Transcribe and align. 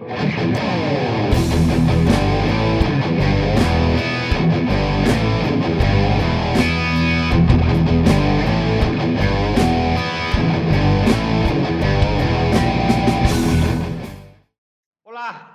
Hola, 0.00 0.16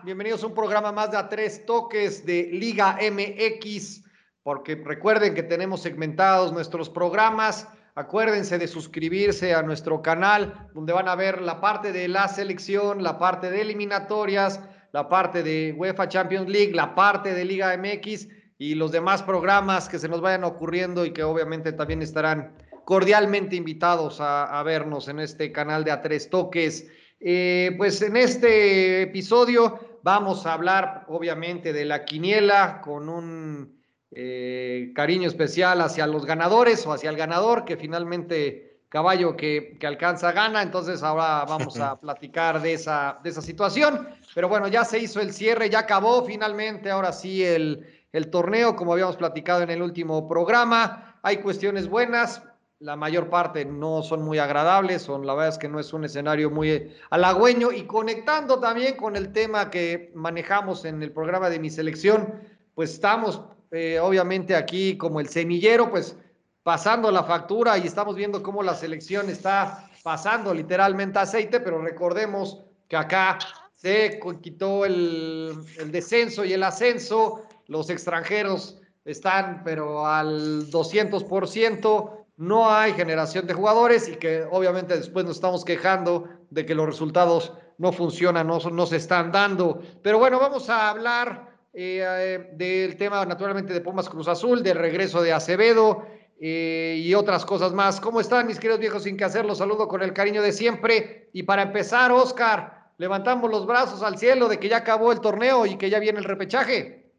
bienvenidos 0.04 0.44
a 0.44 0.48
un 0.48 0.54
programa 0.54 0.92
más 0.92 1.10
de 1.10 1.18
A 1.18 1.28
Tres 1.28 1.66
Toques 1.66 2.24
de 2.24 2.50
Liga 2.54 3.00
MX, 3.02 4.04
porque 4.44 4.76
recuerden 4.76 5.34
que 5.34 5.42
tenemos 5.42 5.82
segmentados 5.82 6.54
nuestros 6.54 6.92
programas. 6.92 7.68
Acuérdense 7.98 8.58
de 8.58 8.68
suscribirse 8.68 9.54
a 9.54 9.62
nuestro 9.62 10.02
canal, 10.02 10.68
donde 10.74 10.92
van 10.92 11.08
a 11.08 11.16
ver 11.16 11.42
la 11.42 11.62
parte 11.62 11.94
de 11.94 12.10
la 12.10 12.28
selección, 12.28 13.02
la 13.02 13.18
parte 13.18 13.50
de 13.50 13.62
eliminatorias, 13.62 14.60
la 14.92 15.08
parte 15.08 15.44
de 15.44 15.74
UEFA 15.78 16.10
Champions 16.10 16.50
League, 16.50 16.74
la 16.74 16.94
parte 16.94 17.34
de 17.34 17.46
Liga 17.46 17.76
MX 17.78 18.28
y 18.58 18.76
los 18.76 18.92
demás 18.92 19.24
programas 19.24 19.88
que 19.88 19.98
se 19.98 20.10
nos 20.10 20.20
vayan 20.20 20.44
ocurriendo 20.44 21.06
y 21.06 21.12
que 21.12 21.24
obviamente 21.24 21.72
también 21.72 22.02
estarán 22.02 22.54
cordialmente 22.84 23.56
invitados 23.56 24.18
a, 24.20 24.62
vernos 24.64 25.08
en 25.08 25.22
este 25.22 25.54
canal 25.54 25.86
de 25.86 25.92
A 25.92 26.02
Tres 26.02 26.30
Toques. 26.30 26.88
Eh, 27.22 27.76
pues 27.78 28.02
en 28.02 28.18
este 28.18 29.04
episodio 29.04 30.00
vamos 30.04 30.46
a 30.46 30.52
hablar 30.54 31.06
obviamente 31.08 31.72
de 31.72 31.86
la 31.86 32.04
quiniela 32.04 32.82
con 32.82 33.08
un 33.08 33.75
eh, 34.16 34.94
cariño 34.96 35.28
especial 35.28 35.82
hacia 35.82 36.08
los 36.08 36.26
ganadores 36.26 36.88
o 36.88 36.94
hacia 36.94 37.10
el 37.10 37.18
ganador 37.18 37.66
que 37.66 37.76
finalmente 37.76 38.80
caballo 38.88 39.36
que, 39.36 39.76
que, 39.78 39.88
alcanza 39.88 40.32
gana. 40.32 40.62
Entonces 40.62 41.04
ahora 41.04 41.44
vamos 41.46 41.78
a 41.80 41.96
platicar 42.00 42.62
de 42.62 42.74
esa, 42.74 43.20
de 43.24 43.30
esa 43.30 43.42
situación. 43.42 44.08
Pero 44.34 44.48
bueno, 44.48 44.70
ya 44.70 44.86
se 44.86 45.00
hizo 45.00 45.20
el 45.20 45.34
cierre, 45.34 45.70
ya 45.70 45.80
acabó 45.80 46.24
finalmente, 46.24 46.90
ahora 46.90 47.12
sí 47.12 47.44
el, 47.44 47.86
el 48.14 48.30
torneo, 48.30 48.78
como 48.78 48.94
habíamos 48.94 49.18
platicado 49.18 49.64
en 49.64 49.70
el 49.70 49.82
último 49.82 50.30
programa. 50.30 51.20
Hay 51.22 51.38
cuestiones 51.38 51.90
buenas, 51.90 52.42
la 52.80 52.96
mayor 52.96 53.30
parte 53.30 53.66
no 53.66 54.04
son 54.04 54.22
muy 54.22 54.40
agradables, 54.40 55.02
son 55.02 55.26
la 55.26 55.34
verdad 55.34 55.50
es 55.50 55.58
que 55.58 55.68
no 55.68 55.80
es 55.80 55.92
un 55.92 56.06
escenario 56.06 56.50
muy 56.50 56.94
halagüeño 57.10 57.74
y 57.74 57.84
conectando 57.84 58.60
también 58.60 58.96
con 58.96 59.18
el 59.18 59.34
tema 59.34 59.70
que 59.70 60.12
manejamos 60.16 60.86
en 60.86 61.04
el 61.04 61.12
programa 61.12 61.50
de 61.50 61.60
mi 61.60 61.70
selección, 61.70 62.34
pues 62.76 62.92
estamos 62.92 63.42
eh, 63.76 64.00
obviamente 64.00 64.56
aquí 64.56 64.98
como 64.98 65.20
el 65.20 65.28
semillero, 65.28 65.90
pues 65.90 66.16
pasando 66.64 67.12
la 67.12 67.24
factura 67.24 67.78
y 67.78 67.86
estamos 67.86 68.16
viendo 68.16 68.42
cómo 68.42 68.64
la 68.64 68.74
selección 68.74 69.30
está 69.30 69.90
pasando 70.02 70.54
literalmente 70.54 71.20
aceite, 71.20 71.60
pero 71.60 71.82
recordemos 71.82 72.62
que 72.88 72.96
acá 72.96 73.38
se 73.76 74.20
quitó 74.42 74.86
el, 74.86 75.54
descenso 75.88 76.46
y 76.46 76.54
el 76.54 76.64
ascenso, 76.64 77.44
los 77.68 77.90
extranjeros 77.90 78.80
están 79.04 79.62
pero 79.66 80.08
al 80.08 80.72
200%, 80.72 82.12
no 82.38 82.72
hay 82.72 82.94
generación 82.94 83.46
de 83.46 83.54
jugadores 83.54 84.08
y 84.08 84.16
que 84.16 84.44
obviamente 84.50 84.96
después 84.96 85.26
nos 85.26 85.36
estamos 85.36 85.66
quejando 85.66 86.30
de 86.50 86.66
que 86.66 86.76
los 86.76 86.86
resultados 86.86 87.54
no 87.78 87.92
funcionan, 87.92 88.48
no, 88.48 88.60
no 88.60 88.86
se 88.86 88.96
están 88.96 89.32
dando. 89.32 89.82
Pero 90.02 90.18
bueno, 90.18 90.40
vamos 90.40 90.70
a 90.70 90.90
hablar 90.90 91.55
eh, 91.78 92.52
del 92.54 92.96
tema 92.96 93.26
naturalmente 93.26 93.74
de 93.74 93.82
Pumas 93.82 94.08
Cruz 94.08 94.30
Azul, 94.30 94.64
del 94.64 94.78
regreso 94.78 95.22
de 95.22 95.34
Acevedo 95.34 96.08
eh, 96.40 97.02
y 97.04 97.14
otras 97.14 97.44
cosas 97.44 97.74
más. 97.74 98.00
¿Cómo 98.00 98.22
están 98.22 98.48
mis 98.48 98.60
queridos 98.60 98.80
viejos 98.80 99.04
sin 99.04 99.18
que 99.18 99.26
hacer? 99.26 99.46
Los 99.46 99.58
saludo 99.58 99.88
con 99.88 100.02
el 100.02 100.14
cariño 100.14 100.42
de 100.42 100.54
siempre. 100.54 101.30
Y 101.34 101.44
para 101.44 101.64
empezar, 101.64 102.12
Oscar, 102.12 102.92
levantamos 102.98 103.52
los 103.52 103.66
brazos 103.66 104.02
al 104.04 104.18
cielo 104.18 104.48
de 104.48 104.58
que 104.58 104.70
ya 104.70 104.78
acabó 104.78 105.12
el 105.12 105.20
torneo 105.20 105.66
y 105.66 105.78
que 105.78 105.90
ya 105.90 106.00
viene 106.00 106.20
el 106.20 106.26
repechaje. 106.26 107.12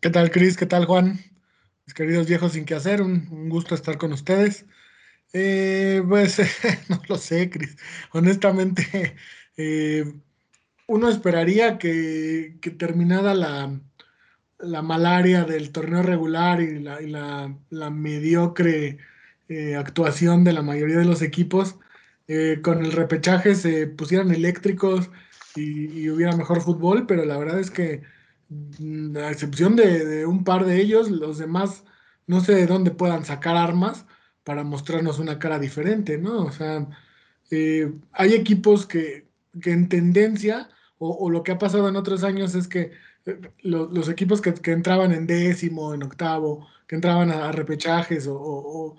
¿Qué 0.00 0.10
tal, 0.10 0.30
Cris? 0.30 0.56
¿Qué 0.56 0.66
tal, 0.66 0.84
Juan? 0.84 1.18
mis 1.86 1.94
queridos 1.94 2.28
viejos 2.28 2.52
sin 2.52 2.64
que 2.64 2.74
hacer, 2.74 3.02
un, 3.02 3.48
gusto 3.48 3.74
estar 3.74 3.98
con 3.98 4.12
ustedes. 4.12 4.64
Eh, 5.32 6.02
pues 6.08 6.38
no 6.88 7.02
lo 7.08 7.18
sé, 7.18 7.50
Cris. 7.50 7.76
Honestamente, 8.12 9.16
eh, 9.56 10.04
uno 10.92 11.08
esperaría 11.08 11.78
que, 11.78 12.56
que 12.60 12.70
terminada 12.70 13.34
la, 13.34 13.80
la, 14.58 14.82
malaria 14.82 15.44
del 15.44 15.72
torneo 15.72 16.02
regular 16.02 16.60
y 16.60 16.80
la, 16.80 17.54
la, 17.70 17.90
mediocre 17.90 18.98
eh, 19.48 19.76
actuación 19.76 20.44
de 20.44 20.52
la 20.52 20.62
mayoría 20.62 20.98
de 20.98 21.04
los 21.04 21.22
equipos, 21.22 21.76
eh, 22.28 22.60
con 22.62 22.84
el 22.84 22.92
repechaje 22.92 23.54
se 23.54 23.86
pusieran 23.86 24.30
eléctricos 24.30 25.10
y, 25.56 26.08
hubiera 26.10 26.36
mejor 26.36 26.62
fútbol, 26.62 27.06
pero 27.06 27.24
la 27.24 27.38
verdad 27.38 27.60
es 27.60 27.70
que 27.70 28.02
Mm, 28.78 29.16
a 29.16 29.30
excepción 29.30 29.76
de, 29.76 30.04
de, 30.04 30.26
un 30.26 30.44
par 30.44 30.64
de 30.66 30.80
ellos, 30.80 31.10
los 31.10 31.38
demás 31.38 31.84
no 32.26 32.40
sé 32.40 32.54
de 32.54 32.66
dónde 32.66 32.90
puedan 32.90 33.24
sacar 33.24 33.56
armas 33.56 34.06
para 34.44 34.64
mostrarnos 34.64 35.18
una 35.18 35.38
cara 35.38 35.58
diferente, 35.58 36.18
¿no? 36.18 36.44
O 36.44 36.52
sea, 36.52 36.86
eh, 37.50 37.92
hay 38.12 38.34
equipos 38.34 38.86
que, 38.86 39.26
que 39.60 39.72
en 39.72 39.88
tendencia, 39.88 40.68
o, 41.04 41.16
o, 41.18 41.30
lo 41.30 41.42
que 41.42 41.50
ha 41.50 41.58
pasado 41.58 41.88
en 41.88 41.96
otros 41.96 42.22
años 42.22 42.54
es 42.54 42.68
que 42.68 42.92
eh, 43.26 43.40
lo, 43.62 43.86
los 43.90 44.08
equipos 44.08 44.40
que, 44.40 44.54
que, 44.54 44.70
entraban 44.70 45.12
en 45.12 45.26
décimo, 45.26 45.94
en 45.94 46.04
octavo, 46.04 46.68
que 46.86 46.94
entraban 46.94 47.32
a, 47.32 47.48
a 47.48 47.52
repechajes 47.52 48.28
o, 48.28 48.36
o, 48.36 48.96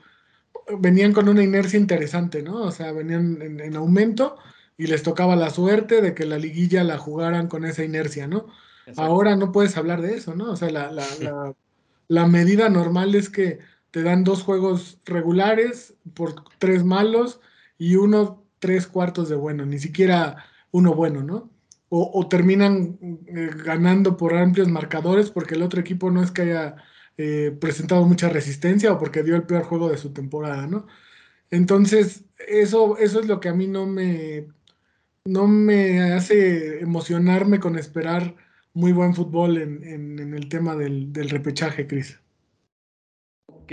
venían 0.80 1.14
con 1.14 1.30
una 1.30 1.44
inercia 1.44 1.80
interesante, 1.80 2.44
¿no? 2.44 2.64
O 2.64 2.72
sea, 2.72 2.92
venían 2.92 3.42
en, 3.42 3.62
en 3.62 3.76
aumento 3.78 4.38
y 4.78 4.88
les 4.88 5.02
tocaba 5.02 5.38
la 5.38 5.50
suerte 5.50 6.02
de 6.02 6.14
que 6.14 6.26
la 6.26 6.38
liguilla 6.38 6.84
la 6.84 6.98
jugaran 6.98 7.48
con 7.48 7.64
esa 7.64 7.86
inercia, 7.86 8.28
¿no? 8.28 8.48
Exacto. 8.86 9.02
Ahora 9.02 9.38
no 9.38 9.54
puedes 9.54 9.78
hablar 9.78 10.02
de 10.02 10.16
eso, 10.16 10.36
¿no? 10.36 10.52
O 10.52 10.56
sea, 10.58 10.70
la, 10.72 10.92
la, 10.92 11.06
la, 11.22 11.54
la, 12.10 12.28
medida 12.28 12.68
normal 12.68 13.16
es 13.16 13.30
que 13.30 13.60
te 13.92 14.04
dan 14.04 14.26
dos 14.26 14.44
juegos 14.44 15.00
regulares 15.06 15.94
por 16.14 16.36
tres 16.58 16.84
malos 16.84 17.40
y 17.78 17.96
uno 17.96 18.44
tres 18.60 18.88
cuartos 18.88 19.30
de 19.30 19.36
bueno, 19.36 19.66
ni 19.66 19.80
siquiera 19.80 20.44
uno 20.72 20.96
bueno, 20.96 21.24
¿no? 21.24 21.53
O, 21.96 22.28
terminan 22.28 22.98
eh, 23.28 23.52
ganando 23.64 24.18
por 24.18 24.34
amplios 24.34 24.68
marcadores 24.68 25.30
porque 25.30 25.54
el 25.54 25.62
otro 25.62 25.80
equipo 25.80 26.10
no 26.10 26.24
es 26.24 26.32
que 26.32 26.42
haya 26.42 26.76
eh, 27.18 27.56
presentado 27.62 28.04
mucha 28.06 28.30
resistencia 28.30 28.92
o 28.92 28.98
porque 28.98 29.22
dio 29.22 29.36
el 29.36 29.44
peor 29.44 29.64
juego 29.64 29.90
de 29.90 29.98
su 29.98 30.12
temporada, 30.12 30.66
¿no? 30.66 30.88
Entonces, 31.52 32.26
eso, 32.48 32.98
eso 32.98 33.20
es 33.20 33.28
lo 33.28 33.40
que 33.40 33.50
a 33.50 33.54
mí 33.54 33.68
no 33.68 33.86
me, 33.86 34.48
no 35.24 35.46
me 35.48 36.14
hace 36.14 36.80
emocionarme 36.80 37.60
con 37.60 37.78
esperar 37.78 38.36
muy 38.74 38.92
buen 38.92 39.14
fútbol 39.14 39.60
en, 39.60 39.84
en, 39.84 40.34
el 40.34 40.50
tema 40.50 40.76
del, 40.76 41.14
del 41.14 41.30
repechaje, 41.30 41.86
Cris. 41.86 42.20
Ok, 43.46 43.72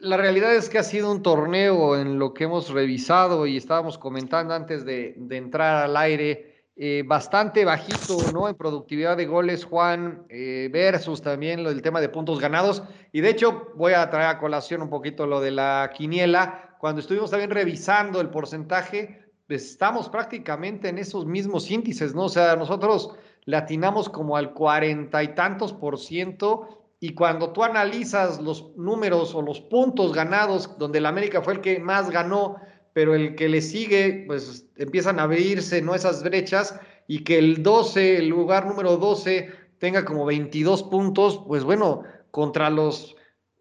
la 0.00 0.16
realidad 0.16 0.56
es 0.56 0.70
que 0.70 0.78
ha 0.78 0.82
sido 0.82 1.12
un 1.12 1.22
torneo 1.22 2.00
en 2.00 2.18
lo 2.18 2.32
que 2.32 2.44
hemos 2.44 2.70
revisado 2.70 3.46
y 3.46 3.58
estábamos 3.58 3.98
comentando 3.98 4.54
antes 4.54 4.86
de, 4.86 5.14
de 5.18 5.36
entrar 5.36 5.84
al 5.84 5.96
aire, 5.98 6.57
eh, 6.80 7.02
bastante 7.04 7.64
bajito, 7.64 8.18
¿no? 8.32 8.48
En 8.48 8.54
productividad 8.54 9.16
de 9.16 9.26
goles, 9.26 9.64
Juan, 9.64 10.24
eh, 10.28 10.70
versus 10.72 11.20
también 11.20 11.64
lo 11.64 11.70
del 11.70 11.82
tema 11.82 12.00
de 12.00 12.08
puntos 12.08 12.38
ganados. 12.38 12.84
Y 13.10 13.20
de 13.20 13.30
hecho, 13.30 13.72
voy 13.74 13.94
a 13.94 14.08
traer 14.10 14.28
a 14.28 14.38
colación 14.38 14.82
un 14.82 14.88
poquito 14.88 15.26
lo 15.26 15.40
de 15.40 15.50
la 15.50 15.90
quiniela. 15.92 16.76
Cuando 16.78 17.00
estuvimos 17.00 17.32
también 17.32 17.50
revisando 17.50 18.20
el 18.20 18.30
porcentaje, 18.30 19.28
pues 19.48 19.70
estamos 19.70 20.08
prácticamente 20.08 20.88
en 20.88 20.98
esos 20.98 21.26
mismos 21.26 21.68
índices, 21.68 22.14
¿no? 22.14 22.26
O 22.26 22.28
sea, 22.28 22.54
nosotros 22.54 23.10
le 23.44 23.56
atinamos 23.56 24.08
como 24.08 24.36
al 24.36 24.52
cuarenta 24.52 25.20
y 25.24 25.34
tantos 25.34 25.72
por 25.72 25.98
ciento. 25.98 26.84
Y 27.00 27.14
cuando 27.14 27.50
tú 27.52 27.64
analizas 27.64 28.40
los 28.40 28.76
números 28.76 29.34
o 29.34 29.42
los 29.42 29.60
puntos 29.62 30.12
ganados, 30.12 30.78
donde 30.78 30.98
el 30.98 31.06
América 31.06 31.42
fue 31.42 31.54
el 31.54 31.60
que 31.60 31.80
más 31.80 32.08
ganó, 32.08 32.54
pero 32.98 33.14
el 33.14 33.36
que 33.36 33.48
le 33.48 33.62
sigue, 33.62 34.24
pues 34.26 34.66
empiezan 34.74 35.20
a 35.20 35.22
abrirse 35.22 35.80
¿no? 35.80 35.94
esas 35.94 36.24
brechas 36.24 36.74
y 37.06 37.22
que 37.22 37.38
el 37.38 37.62
12, 37.62 38.16
el 38.16 38.28
lugar 38.28 38.66
número 38.66 38.96
12, 38.96 39.52
tenga 39.78 40.04
como 40.04 40.26
22 40.26 40.82
puntos, 40.82 41.44
pues 41.46 41.62
bueno, 41.62 42.02
contra 42.32 42.70
los 42.70 43.14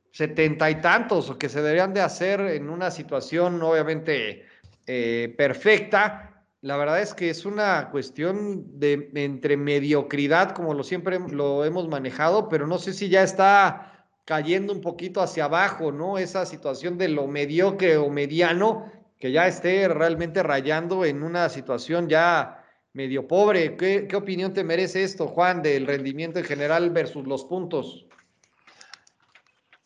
setenta 0.10 0.72
y 0.72 0.82
tantos 0.82 1.30
o 1.30 1.38
que 1.38 1.50
se 1.50 1.62
deberían 1.62 1.94
de 1.94 2.02
hacer 2.02 2.42
en 2.42 2.68
una 2.72 2.90
situación 2.90 3.62
obviamente 3.62 4.44
eh, 4.88 5.36
perfecta, 5.38 6.44
la 6.62 6.76
verdad 6.76 7.00
es 7.00 7.14
que 7.14 7.30
es 7.30 7.46
una 7.46 7.92
cuestión 7.92 8.80
de 8.80 9.12
entre 9.14 9.56
mediocridad, 9.56 10.54
como 10.54 10.74
lo 10.74 10.84
siempre 10.84 11.20
lo 11.20 11.64
hemos 11.64 11.88
manejado, 11.88 12.50
pero 12.50 12.66
no 12.66 12.80
sé 12.80 12.92
si 12.92 13.08
ya 13.08 13.22
está 13.22 13.98
cayendo 14.26 14.74
un 14.74 14.82
poquito 14.82 15.22
hacia 15.22 15.46
abajo, 15.46 15.92
¿no? 15.92 16.18
Esa 16.18 16.46
situación 16.46 16.98
de 16.98 17.08
lo 17.08 17.28
mediocre 17.28 17.96
o 17.96 18.10
mediano, 18.10 18.92
que 19.20 19.32
ya 19.32 19.48
esté 19.48 19.88
realmente 19.88 20.44
rayando 20.44 21.06
en 21.06 21.24
una 21.24 21.50
situación 21.50 22.08
ya 22.08 22.64
medio 22.94 23.28
pobre. 23.28 23.78
¿Qué, 23.78 24.08
qué 24.08 24.16
opinión 24.16 24.54
te 24.54 24.64
merece 24.64 25.04
esto, 25.04 25.28
Juan, 25.28 25.62
del 25.62 25.88
rendimiento 25.88 26.40
en 26.40 26.46
general 26.46 26.90
versus 26.92 27.28
los 27.28 27.46
puntos? 27.46 28.06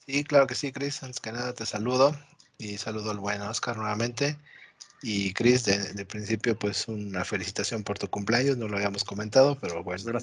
Sí, 0.05 0.23
claro 0.23 0.47
que 0.47 0.55
sí, 0.55 0.71
Chris. 0.71 1.03
Antes 1.03 1.19
que 1.19 1.31
nada 1.31 1.53
te 1.53 1.65
saludo 1.65 2.15
y 2.57 2.77
saludo 2.77 3.11
al 3.11 3.19
buen 3.19 3.41
Oscar 3.41 3.77
nuevamente. 3.77 4.37
Y 5.03 5.33
Chris, 5.33 5.65
de, 5.65 6.05
principio, 6.05 6.57
pues 6.57 6.87
una 6.87 7.25
felicitación 7.25 7.83
por 7.83 7.97
tu 7.97 8.07
cumpleaños, 8.07 8.57
no 8.57 8.67
lo 8.67 8.77
habíamos 8.77 9.03
comentado, 9.03 9.57
pero 9.59 9.83
bueno, 9.83 10.19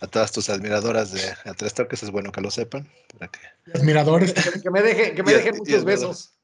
a 0.00 0.06
todas 0.08 0.32
tus 0.32 0.50
admiradoras 0.50 1.12
de 1.12 1.22
A 1.44 1.54
Tres 1.54 1.74
Toques 1.74 2.02
es 2.02 2.10
bueno 2.10 2.32
que 2.32 2.40
lo 2.40 2.50
sepan. 2.50 2.88
Para 3.16 3.30
que... 3.30 3.40
Admiradores. 3.74 4.32
que 4.62 4.70
me, 4.70 4.82
deje, 4.82 5.14
que 5.14 5.22
me 5.22 5.32
dejen 5.32 5.58
muchos 5.58 5.84
besos. 5.84 6.34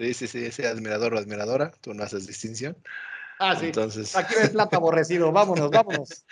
Sí, 0.00 0.14
sí, 0.14 0.28
sí, 0.28 0.46
ese 0.46 0.66
admirador 0.66 1.12
o 1.12 1.18
admiradora, 1.18 1.72
tú 1.82 1.92
no 1.92 2.02
haces 2.02 2.26
distinción. 2.26 2.74
Ah, 3.38 3.54
sí. 3.54 3.66
Entonces... 3.66 4.16
Aquí 4.16 4.34
no 4.34 4.44
hay 4.44 4.48
plata 4.48 4.78
aborrecido, 4.78 5.30
vámonos, 5.30 5.70
vámonos. 5.70 6.24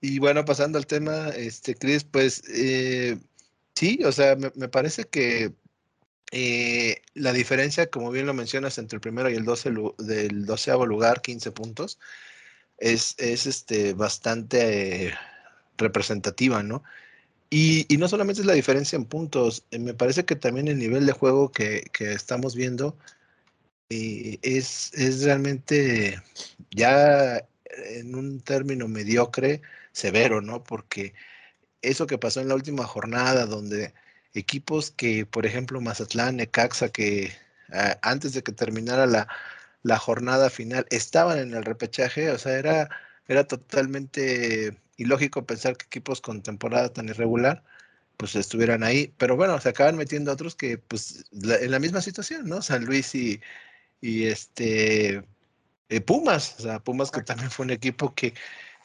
Y 0.00 0.18
bueno, 0.18 0.46
pasando 0.46 0.78
al 0.78 0.86
tema, 0.86 1.28
este, 1.28 1.74
Chris, 1.74 2.04
pues 2.04 2.42
eh, 2.48 3.18
sí, 3.74 4.00
o 4.06 4.12
sea, 4.12 4.36
me, 4.36 4.50
me 4.54 4.68
parece 4.68 5.04
que 5.04 5.52
eh, 6.32 7.02
la 7.12 7.34
diferencia, 7.34 7.90
como 7.90 8.10
bien 8.10 8.24
lo 8.24 8.32
mencionas, 8.32 8.78
entre 8.78 8.96
el 8.96 9.02
primero 9.02 9.28
y 9.28 9.34
el 9.34 9.44
12 9.44 9.70
del 9.98 10.46
doceavo 10.46 10.86
lugar, 10.86 11.20
15 11.20 11.52
puntos, 11.52 11.98
es, 12.78 13.14
es 13.18 13.44
este, 13.44 13.92
bastante 13.92 15.14
representativa, 15.76 16.62
¿no? 16.62 16.82
Y, 17.56 17.86
y, 17.88 17.98
no 17.98 18.08
solamente 18.08 18.40
es 18.40 18.48
la 18.48 18.54
diferencia 18.54 18.96
en 18.96 19.04
puntos, 19.04 19.64
eh, 19.70 19.78
me 19.78 19.94
parece 19.94 20.24
que 20.24 20.34
también 20.34 20.66
el 20.66 20.76
nivel 20.76 21.06
de 21.06 21.12
juego 21.12 21.52
que, 21.52 21.88
estamos 22.00 22.56
viendo 22.56 22.98
eh, 23.90 24.38
es, 24.42 24.92
es 24.94 25.22
realmente 25.24 26.20
ya 26.70 27.46
en 27.96 28.16
un 28.16 28.40
término 28.40 28.88
mediocre, 28.88 29.62
severo, 29.92 30.40
¿no? 30.42 30.64
Porque 30.64 31.14
eso 31.82 32.06
que 32.08 32.18
pasó 32.18 32.40
en 32.40 32.48
la 32.48 32.56
última 32.56 32.86
jornada, 32.86 33.46
donde 33.46 33.94
equipos 34.34 34.90
que, 34.90 35.26
por 35.26 35.46
ejemplo, 35.46 35.80
Mazatlán, 35.80 36.36
Necaxa, 36.38 36.90
que 36.90 37.32
ah, 37.72 37.98
antes 38.02 38.34
de 38.34 38.42
que 38.42 38.52
terminara 38.52 39.06
la, 39.06 39.28
la, 39.82 39.98
jornada 39.98 40.50
final 40.50 40.86
estaban 40.90 41.38
en 41.38 41.54
el 41.54 41.64
repechaje, 41.64 42.30
o 42.30 42.38
sea, 42.38 42.58
era, 42.58 42.90
era 43.28 43.46
totalmente 43.46 44.76
ilógico 44.96 45.46
pensar 45.46 45.76
que 45.76 45.86
equipos 45.86 46.20
con 46.20 46.42
temporada 46.42 46.92
tan 46.92 47.08
irregular 47.08 47.62
pues 48.16 48.36
estuvieran 48.36 48.84
ahí, 48.84 49.12
pero 49.18 49.36
bueno, 49.36 49.60
se 49.60 49.70
acaban 49.70 49.96
metiendo 49.96 50.32
otros 50.32 50.54
que 50.54 50.78
pues 50.78 51.24
en 51.32 51.70
la 51.70 51.80
misma 51.80 52.00
situación, 52.00 52.48
¿no? 52.48 52.62
San 52.62 52.84
Luis 52.84 53.14
y, 53.14 53.40
y 54.00 54.26
este 54.26 55.24
eh, 55.88 56.00
Pumas, 56.00 56.56
o 56.60 56.62
sea, 56.62 56.80
Pumas 56.80 57.10
que 57.10 57.22
también 57.22 57.50
fue 57.50 57.64
un 57.64 57.70
equipo 57.72 58.14
que 58.14 58.34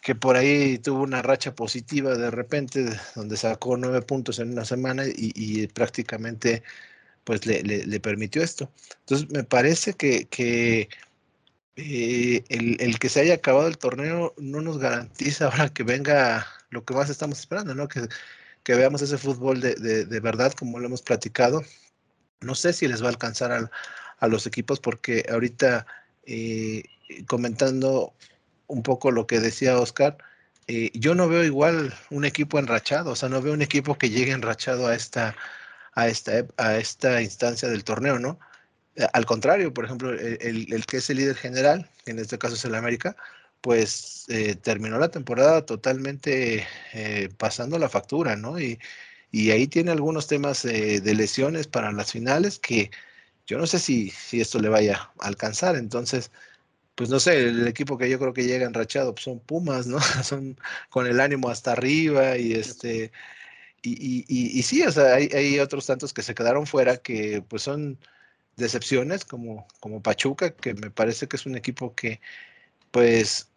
que 0.02 0.16
por 0.16 0.36
ahí 0.38 0.80
tuvo 0.80 1.04
una 1.04 1.22
racha 1.22 1.56
positiva 1.56 2.16
de 2.16 2.32
repente, 2.32 2.86
donde 3.16 3.38
sacó 3.38 3.78
nueve 3.78 4.02
puntos 4.02 4.40
en 4.40 4.52
una 4.52 4.66
semana 4.66 5.04
y, 5.06 5.68
prácticamente 5.68 6.64
pues 7.24 7.46
le, 7.46 8.00
permitió 8.00 8.42
esto. 8.44 8.72
Entonces 9.02 9.30
me 9.32 9.44
parece 9.44 9.94
que, 9.94 10.26
que 10.28 10.90
eh, 11.76 12.44
el, 12.50 13.00
que 13.00 13.10
se 13.10 13.22
haya 13.22 13.36
acabado 13.36 13.68
el 13.68 13.78
torneo 13.78 14.34
no 14.38 14.62
nos 14.62 14.78
garantiza 14.80 15.46
ahora 15.46 15.70
que 15.70 15.84
venga 15.84 16.46
lo 16.70 16.84
que 16.84 16.94
más 16.94 17.10
estamos 17.10 17.40
esperando, 17.40 17.76
¿no? 17.76 17.88
Que, 17.88 18.08
que 18.64 18.76
veamos 18.76 19.02
ese 19.02 19.18
fútbol 19.18 19.62
de, 19.62 19.76
de, 19.76 20.20
verdad 20.20 20.54
como 20.54 20.80
lo 20.80 20.86
hemos 20.88 21.02
platicado. 21.02 21.64
No 22.42 22.56
sé 22.56 22.74
si 22.74 22.88
les 22.88 23.02
va 23.02 23.08
a 23.08 23.12
alcanzar 23.12 23.52
a, 23.52 23.72
a 24.20 24.28
los 24.28 24.46
equipos 24.46 24.80
porque 24.80 25.26
ahorita 25.30 25.86
eh, 26.26 26.84
comentando 27.28 28.14
un 28.68 28.84
poco 28.84 29.12
lo 29.12 29.28
que 29.28 29.40
decía 29.40 29.80
Oscar, 29.80 30.18
eh, 30.68 30.92
yo 30.94 31.16
no 31.16 31.28
veo 31.28 31.44
igual 31.44 31.94
un 32.12 32.26
equipo 32.26 32.60
enrachado, 32.60 33.12
o 33.12 33.16
sea, 33.16 33.30
no 33.30 33.42
veo 33.42 33.54
un 33.54 33.64
equipo 33.64 33.98
que 33.98 34.12
llegue 34.12 34.32
enrachado 34.32 34.88
a 34.88 34.96
esta, 34.96 35.36
a 35.94 36.08
esta, 36.08 36.46
a 36.58 36.78
esta 36.78 37.22
instancia 37.24 37.68
del 37.70 37.84
torneo, 37.84 38.20
¿no? 38.20 38.40
Eh, 38.96 39.08
al 39.14 39.26
contrario, 39.26 39.74
por 39.74 39.86
ejemplo, 39.86 40.12
el, 40.12 40.86
que 40.86 40.98
es 40.98 41.10
el 41.10 41.18
líder 41.18 41.36
general, 41.36 41.90
en 42.06 42.20
este 42.20 42.38
caso 42.38 42.56
es 42.56 42.66
el 42.66 42.76
América, 42.76 43.16
pues 43.62 44.26
eh, 44.30 44.56
terminó 44.56 45.00
la 45.00 45.10
temporada 45.10 45.66
totalmente 45.66 46.66
pasando 47.38 47.78
la 47.80 47.90
factura, 47.90 48.36
¿no? 48.36 48.60
Y, 48.60 48.80
ahí 49.52 49.68
tiene 49.68 49.92
algunos 49.92 50.28
temas 50.28 50.64
de 50.64 51.14
lesiones 51.16 51.68
para 51.68 51.92
las 51.92 52.12
finales 52.12 52.58
que 52.60 52.90
yo 53.50 53.58
no 53.58 53.66
sé 53.66 53.80
si, 53.80 54.14
esto 54.34 54.60
le 54.60 54.70
vaya 54.70 55.12
a 55.20 55.28
alcanzar, 55.28 55.76
entonces 55.76 56.32
pues 56.96 57.10
no 57.10 57.20
sé, 57.20 57.48
el 57.50 57.68
equipo 57.68 57.98
que 57.98 58.10
yo 58.10 58.20
creo 58.20 58.34
que 58.34 58.46
llega 58.46 58.66
enrachado 58.68 59.14
pues 59.16 59.26
son 59.26 59.40
Pumas, 59.40 59.88
¿no? 59.88 60.00
Son 60.24 60.60
con 60.90 61.08
el 61.08 61.20
ánimo 61.22 61.50
hasta 61.50 61.72
arriba 61.74 62.38
y 62.38 62.54
este, 62.54 63.12
y, 63.84 64.64
sí, 64.64 64.84
o 64.84 64.92
sea, 64.92 65.16
hay, 65.16 65.30
hay, 65.34 65.60
otros 65.60 65.86
tantos 65.88 66.14
que 66.14 66.24
se 66.24 66.36
quedaron 66.36 66.68
fuera 66.68 66.98
que 66.98 67.44
pues 67.48 67.64
son 67.64 68.00
decepciones 68.60 69.26
como, 69.26 69.68
como 69.80 70.02
Pachuca, 70.02 70.52
que 70.52 70.74
me 70.74 70.92
parece 70.92 71.28
que 71.28 71.38
es 71.38 71.46
un 71.46 71.56
equipo 71.56 71.96
que 71.96 72.22
pues 72.92 73.50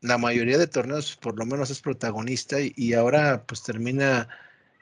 la 0.00 0.18
mayoría 0.18 0.58
de 0.58 0.66
torneos 0.66 1.16
por 1.16 1.38
lo 1.38 1.46
menos 1.46 1.70
es 1.70 1.80
protagonista 1.80 2.58
y, 2.60 2.94
ahora 2.94 3.44
pues 3.46 3.62
termina 3.62 4.28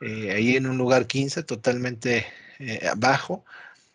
eh, 0.00 0.32
ahí 0.32 0.56
en 0.56 0.66
un 0.66 0.78
lugar 0.78 1.06
15 1.06 1.42
totalmente 1.44 2.26
eh, 2.58 2.90
bajo. 2.96 3.44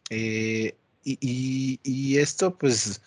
Eh, 0.09 0.75
y, 1.03 1.79
y 1.83 2.17
esto 2.19 2.57
pues 2.57 3.01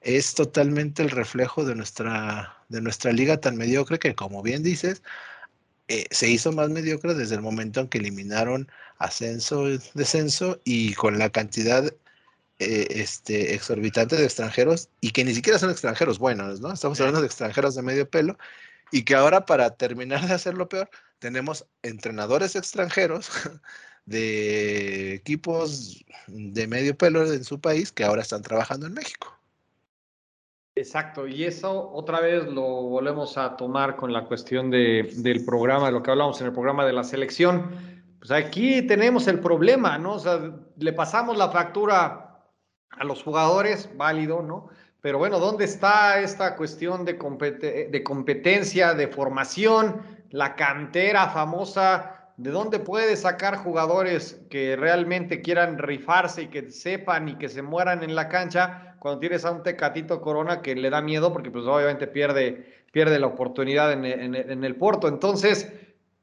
es 0.00 0.34
totalmente 0.34 1.02
el 1.02 1.10
reflejo 1.10 1.64
de 1.64 1.74
nuestra, 1.74 2.56
de 2.68 2.80
nuestra 2.80 3.12
liga 3.12 3.40
tan 3.40 3.56
mediocre 3.56 3.98
que, 3.98 4.14
como 4.14 4.42
bien 4.42 4.62
dices, 4.62 5.02
eh, 5.88 6.06
se 6.10 6.28
hizo 6.28 6.52
más 6.52 6.68
mediocre 6.70 7.14
desde 7.14 7.34
el 7.36 7.42
momento 7.42 7.80
en 7.80 7.88
que 7.88 7.98
eliminaron 7.98 8.70
ascenso, 8.98 9.64
descenso 9.94 10.60
y 10.64 10.94
con 10.94 11.18
la 11.18 11.30
cantidad 11.30 11.92
eh, 12.60 12.86
este, 12.90 13.54
exorbitante 13.54 14.16
de 14.16 14.24
extranjeros 14.24 14.88
y 15.00 15.12
que 15.12 15.24
ni 15.24 15.32
siquiera 15.32 15.60
son 15.60 15.70
extranjeros 15.70 16.18
buenos, 16.18 16.60
¿no? 16.60 16.72
Estamos 16.72 16.98
hablando 17.00 17.20
de 17.20 17.26
extranjeros 17.26 17.76
de 17.76 17.82
medio 17.82 18.10
pelo 18.10 18.36
y 18.90 19.04
que 19.04 19.14
ahora 19.14 19.46
para 19.46 19.76
terminar 19.76 20.26
de 20.26 20.34
hacerlo 20.34 20.68
peor, 20.68 20.90
tenemos 21.20 21.66
entrenadores 21.82 22.56
extranjeros 22.56 23.30
de 24.06 25.14
equipos 25.14 26.04
de 26.26 26.66
medio 26.66 26.96
pelo 26.96 27.32
en 27.32 27.44
su 27.44 27.60
país 27.60 27.92
que 27.92 28.04
ahora 28.04 28.22
están 28.22 28.42
trabajando 28.42 28.86
en 28.86 28.94
México. 28.94 29.38
Exacto, 30.74 31.26
y 31.26 31.44
eso 31.44 31.90
otra 31.92 32.20
vez 32.20 32.44
lo 32.46 32.62
volvemos 32.62 33.36
a 33.36 33.56
tomar 33.56 33.96
con 33.96 34.12
la 34.12 34.24
cuestión 34.24 34.70
de, 34.70 35.12
del 35.16 35.44
programa, 35.44 35.86
de 35.86 35.92
lo 35.92 36.02
que 36.02 36.10
hablamos 36.10 36.40
en 36.40 36.48
el 36.48 36.52
programa 36.52 36.86
de 36.86 36.92
la 36.92 37.04
selección. 37.04 37.70
Pues 38.18 38.30
aquí 38.30 38.82
tenemos 38.82 39.26
el 39.28 39.40
problema, 39.40 39.98
¿no? 39.98 40.14
O 40.14 40.18
sea, 40.18 40.40
le 40.76 40.92
pasamos 40.92 41.36
la 41.36 41.50
factura 41.50 42.27
a 42.90 43.04
los 43.04 43.22
jugadores, 43.22 43.90
válido, 43.96 44.42
¿no? 44.42 44.68
Pero 45.00 45.18
bueno, 45.18 45.38
¿dónde 45.38 45.64
está 45.64 46.20
esta 46.20 46.56
cuestión 46.56 47.04
de, 47.04 47.14
de 47.90 48.02
competencia, 48.02 48.94
de 48.94 49.08
formación, 49.08 50.02
la 50.30 50.56
cantera 50.56 51.28
famosa? 51.28 52.32
¿De 52.36 52.50
dónde 52.50 52.78
puede 52.78 53.16
sacar 53.16 53.56
jugadores 53.56 54.40
que 54.50 54.76
realmente 54.76 55.40
quieran 55.40 55.78
rifarse 55.78 56.42
y 56.42 56.46
que 56.48 56.70
sepan 56.70 57.28
y 57.28 57.34
que 57.36 57.48
se 57.48 57.62
mueran 57.62 58.02
en 58.02 58.14
la 58.14 58.28
cancha 58.28 58.96
cuando 58.98 59.20
tienes 59.20 59.44
a 59.44 59.52
un 59.52 59.62
Tecatito 59.62 60.20
Corona 60.20 60.62
que 60.62 60.74
le 60.74 60.90
da 60.90 61.00
miedo 61.00 61.32
porque 61.32 61.50
pues 61.50 61.64
obviamente 61.64 62.06
pierde, 62.06 62.82
pierde 62.92 63.18
la 63.18 63.28
oportunidad 63.28 63.92
en, 63.92 64.04
en, 64.04 64.64
el 64.64 64.76
Porto? 64.76 65.08
Entonces, 65.08 65.72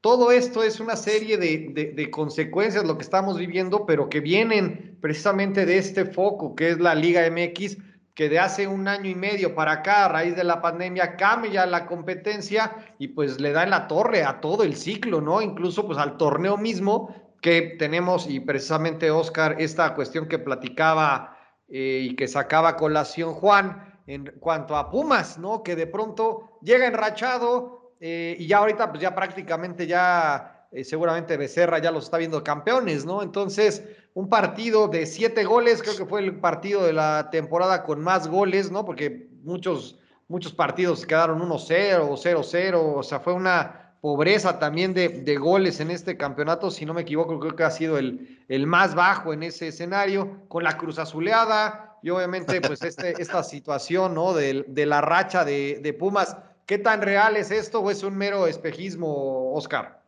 todo 0.00 0.30
esto 0.30 0.62
es 0.62 0.78
una 0.78 0.96
serie 0.96 1.36
de, 1.36 1.92
de, 1.94 2.10
consecuencias, 2.10 2.84
lo 2.84 2.96
que 2.96 3.02
estamos 3.02 3.38
viviendo, 3.38 3.86
pero 3.86 4.08
que 4.08 4.20
vienen 4.20 4.96
precisamente 5.00 5.66
de 5.66 5.78
este 5.78 6.04
foco 6.04 6.54
que 6.54 6.70
es 6.70 6.78
la 6.78 6.94
Liga 6.94 7.28
MX 7.30 7.76
que 8.16 8.30
de 8.30 8.38
hace 8.38 8.66
un 8.66 8.88
año 8.88 9.10
y 9.10 9.14
medio 9.14 9.54
para 9.54 9.72
acá, 9.72 10.06
a 10.06 10.08
raíz 10.08 10.34
de 10.34 10.42
la 10.42 10.62
pandemia, 10.62 11.16
cambia 11.16 11.66
la 11.66 11.84
competencia 11.84 12.74
y 12.98 13.08
pues 13.08 13.38
le 13.38 13.52
da 13.52 13.62
en 13.62 13.70
la 13.70 13.88
torre 13.88 14.24
a 14.24 14.40
todo 14.40 14.64
el 14.64 14.74
ciclo, 14.74 15.20
¿no? 15.20 15.42
Incluso 15.42 15.86
pues 15.86 15.98
al 15.98 16.16
torneo 16.16 16.56
mismo 16.56 17.14
que 17.42 17.76
tenemos 17.78 18.26
y 18.28 18.40
precisamente 18.40 19.10
Oscar, 19.10 19.56
esta 19.58 19.94
cuestión 19.94 20.28
que 20.28 20.38
platicaba 20.38 21.36
eh, 21.68 22.06
y 22.10 22.16
que 22.16 22.26
sacaba 22.26 22.76
colación 22.76 23.34
Juan 23.34 24.00
en 24.06 24.32
cuanto 24.40 24.76
a 24.76 24.90
Pumas, 24.90 25.36
¿no? 25.36 25.62
Que 25.62 25.76
de 25.76 25.86
pronto 25.86 26.58
llega 26.62 26.86
enrachado 26.86 27.75
eh, 28.00 28.36
y 28.38 28.46
ya 28.46 28.58
ahorita 28.58 28.90
pues 28.90 29.00
ya 29.00 29.14
prácticamente 29.14 29.86
ya 29.86 30.66
eh, 30.72 30.84
seguramente 30.84 31.36
Becerra 31.36 31.78
ya 31.78 31.90
los 31.90 32.04
está 32.04 32.18
viendo 32.18 32.42
campeones, 32.44 33.04
¿no? 33.04 33.22
Entonces 33.22 33.82
un 34.14 34.28
partido 34.28 34.88
de 34.88 35.06
siete 35.06 35.44
goles, 35.44 35.82
creo 35.82 35.96
que 35.96 36.06
fue 36.06 36.20
el 36.20 36.40
partido 36.40 36.84
de 36.84 36.92
la 36.92 37.28
temporada 37.30 37.82
con 37.82 38.00
más 38.00 38.28
goles, 38.28 38.70
¿no? 38.70 38.84
Porque 38.84 39.28
muchos, 39.42 39.98
muchos 40.26 40.52
partidos 40.52 41.04
quedaron 41.04 41.40
1-0 41.40 42.00
o 42.00 42.16
0-0, 42.16 42.74
o 42.96 43.02
sea, 43.02 43.20
fue 43.20 43.34
una 43.34 43.94
pobreza 44.00 44.58
también 44.58 44.94
de, 44.94 45.36
goles 45.36 45.80
en 45.80 45.90
este 45.90 46.16
campeonato, 46.16 46.70
si 46.70 46.86
no 46.86 46.94
me 46.94 47.02
equivoco, 47.02 47.38
creo 47.40 47.56
que 47.56 47.64
ha 47.64 47.70
sido 47.70 47.98
el, 47.98 48.44
el 48.48 48.66
más 48.66 48.94
bajo 48.94 49.32
en 49.32 49.42
ese 49.42 49.68
escenario, 49.68 50.44
con 50.48 50.64
la 50.64 50.78
cruz 50.78 50.98
azuleada 50.98 51.98
y 52.02 52.10
obviamente 52.10 52.60
pues 52.60 52.82
este, 52.82 53.20
esta 53.20 53.42
situación, 53.42 54.14
¿no? 54.14 54.32
De, 54.32 54.64
de 54.68 54.86
la 54.86 55.00
racha 55.00 55.44
de, 55.44 55.80
de 55.82 55.92
Pumas. 55.92 56.36
¿Qué 56.66 56.78
tan 56.78 57.00
real 57.00 57.36
es 57.36 57.50
esto 57.50 57.80
o 57.80 57.90
es 57.90 58.02
un 58.02 58.16
mero 58.16 58.46
espejismo, 58.46 59.54
Oscar? 59.54 60.02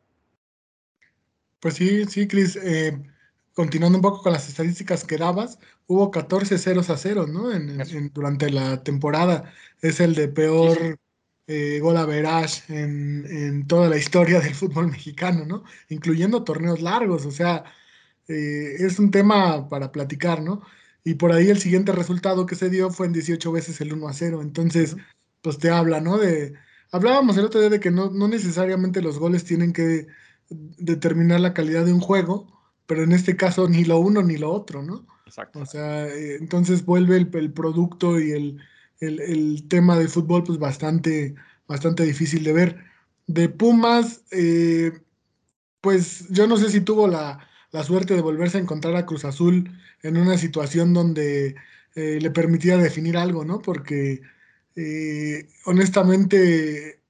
Pues 1.61 1.75
sí, 1.75 2.05
sí, 2.05 2.29
Cris. 2.29 2.57
Eh 2.57 2.99
continuando 3.59 3.99
un 3.99 4.03
poco 4.03 4.23
con 4.23 4.33
las 4.33 4.49
estadísticas 4.49 5.03
que 5.03 5.17
dabas, 5.17 5.59
hubo 5.89 6.13
14 6.13 6.59
ceros 6.59 6.91
a 6.91 6.97
0, 6.97 7.27
¿no? 7.27 7.51
durante 8.15 8.51
la 8.51 8.85
temporada. 8.85 9.53
Es 9.81 9.99
el 9.99 10.15
de 10.15 10.29
peor 10.29 10.97
eh, 11.49 11.81
gol 11.81 11.97
a 11.97 12.07
verage 12.07 12.63
en, 12.69 13.67
toda 13.67 13.89
la 13.89 13.97
historia 13.97 14.39
del 14.39 14.55
fútbol 14.55 14.87
mexicano, 14.93 15.45
¿no? 15.45 15.65
Incluyendo 15.89 16.45
torneos 16.45 16.81
largos, 16.81 17.27
o 17.27 17.33
sea, 17.33 17.65
eh, 18.29 18.77
es 18.79 19.01
un 19.01 19.11
tema 19.11 19.69
para 19.69 19.91
platicar, 19.91 20.41
¿no? 20.41 20.63
Y 21.03 21.15
por 21.15 21.33
ahí 21.33 21.51
el 21.51 21.59
siguiente 21.59 21.91
resultado 21.91 22.47
que 22.47 22.55
se 22.55 22.71
dio 22.71 22.91
fue 22.91 23.07
en 23.07 23.13
18 23.15 23.51
veces 23.51 23.81
el 23.81 23.93
1 23.93 24.07
a 24.07 24.13
0. 24.13 24.41
Entonces, 24.41 24.97
pues 25.43 25.59
te 25.59 25.71
habla, 25.71 26.01
¿no? 26.01 26.19
De, 26.19 26.55
hablábamos 26.91 27.37
el 27.37 27.45
otro 27.45 27.61
día 27.61 27.71
de 27.71 27.81
que 27.81 27.91
no, 27.91 28.11
no 28.11 28.29
necesariamente 28.29 29.03
los 29.03 29.19
goles 29.19 29.45
tienen 29.45 29.73
que 29.73 30.07
determinar 30.51 31.41
la 31.41 31.55
calidad 31.55 31.85
de 31.85 31.93
un 31.93 32.01
juego, 32.01 32.47
pero 32.87 33.03
en 33.03 33.13
este 33.13 33.37
caso 33.37 33.69
ni 33.69 33.85
lo 33.85 33.99
uno 33.99 34.23
ni 34.23 34.37
lo 34.37 34.51
otro, 34.51 34.83
¿no? 34.83 35.07
Exacto. 35.27 35.61
O 35.61 35.67
sea, 35.67 36.07
eh, 36.09 36.37
entonces 36.37 36.85
vuelve 36.85 37.17
el, 37.17 37.53
producto 37.53 38.19
y 38.19 38.33
el, 38.33 38.63
el, 39.01 39.69
tema 39.69 39.99
de 39.99 40.09
fútbol 40.09 40.43
pues 40.43 40.59
bastante, 40.59 41.35
bastante 41.67 42.05
difícil 42.05 42.45
de 42.45 42.53
ver. 42.55 42.85
De 43.27 43.51
Pumas, 43.51 44.23
eh, 44.31 44.93
pues 45.83 46.27
yo 46.31 46.47
no 46.47 46.57
sé 46.57 46.71
si 46.71 46.81
tuvo 46.81 47.07
la, 47.09 47.47
la, 47.73 47.85
suerte 47.85 48.15
de 48.15 48.23
volverse 48.23 48.57
a 48.57 48.63
encontrar 48.63 48.97
a 48.97 49.05
Cruz 49.05 49.27
Azul 49.27 49.71
en 50.03 50.17
una 50.17 50.39
situación 50.39 50.95
donde 50.95 51.57
eh, 51.95 52.19
le 52.21 52.31
permitía 52.31 52.79
definir 52.79 53.19
algo, 53.19 53.45
¿no? 53.45 53.61
Porque 53.61 54.23
honestamente 55.65 57.01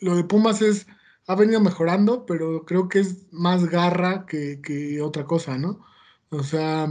lo 0.00 0.16
de 0.16 0.24
Pumas 0.24 0.62
es 0.62 0.86
ha 1.26 1.34
venido 1.34 1.60
mejorando, 1.60 2.26
pero 2.26 2.64
creo 2.64 2.88
que 2.88 3.00
es 3.00 3.32
más 3.32 3.64
garra 3.66 4.26
que, 4.26 5.00
otra 5.02 5.24
cosa, 5.24 5.56
¿no? 5.56 5.84
O 6.30 6.42
sea, 6.42 6.88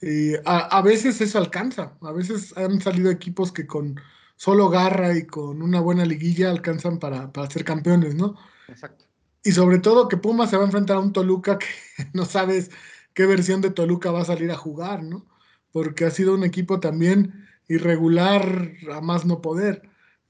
eh, 0.00 0.40
a, 0.44 0.82
veces 0.82 1.20
eso 1.20 1.38
alcanza, 1.38 1.96
a 2.00 2.12
veces 2.12 2.56
han 2.56 2.80
salido 2.80 3.10
equipos 3.10 3.50
que 3.52 3.66
con 3.66 4.00
solo 4.36 4.68
garra 4.68 5.16
y 5.16 5.26
con 5.26 5.62
una 5.62 5.80
buena 5.80 6.04
liguilla 6.04 6.50
alcanzan 6.50 6.98
para, 6.98 7.30
ser 7.50 7.64
campeones, 7.64 8.14
¿no? 8.14 8.36
Exacto. 8.68 9.04
Y 9.44 9.52
sobre 9.52 9.78
todo 9.78 10.08
que 10.08 10.16
Puma 10.16 10.46
se 10.46 10.56
va 10.56 10.62
a 10.62 10.66
enfrentar 10.66 10.96
a 10.96 11.00
un 11.00 11.12
Toluca 11.12 11.58
que 11.58 11.66
no 12.12 12.24
sabes 12.24 12.70
qué 13.14 13.26
versión 13.26 13.60
de 13.60 13.70
Toluca 13.70 14.12
va 14.12 14.22
a 14.22 14.26
salir 14.26 14.50
a 14.52 14.56
jugar, 14.56 15.02
¿no? 15.02 15.26
Porque 15.72 16.04
ha 16.04 16.10
sido 16.10 16.34
un 16.34 16.44
equipo 16.44 16.78
también 16.78 17.48
irregular 17.68 18.72
a 18.92 19.00
más 19.00 19.24
no 19.24 19.40
poder. 19.40 19.82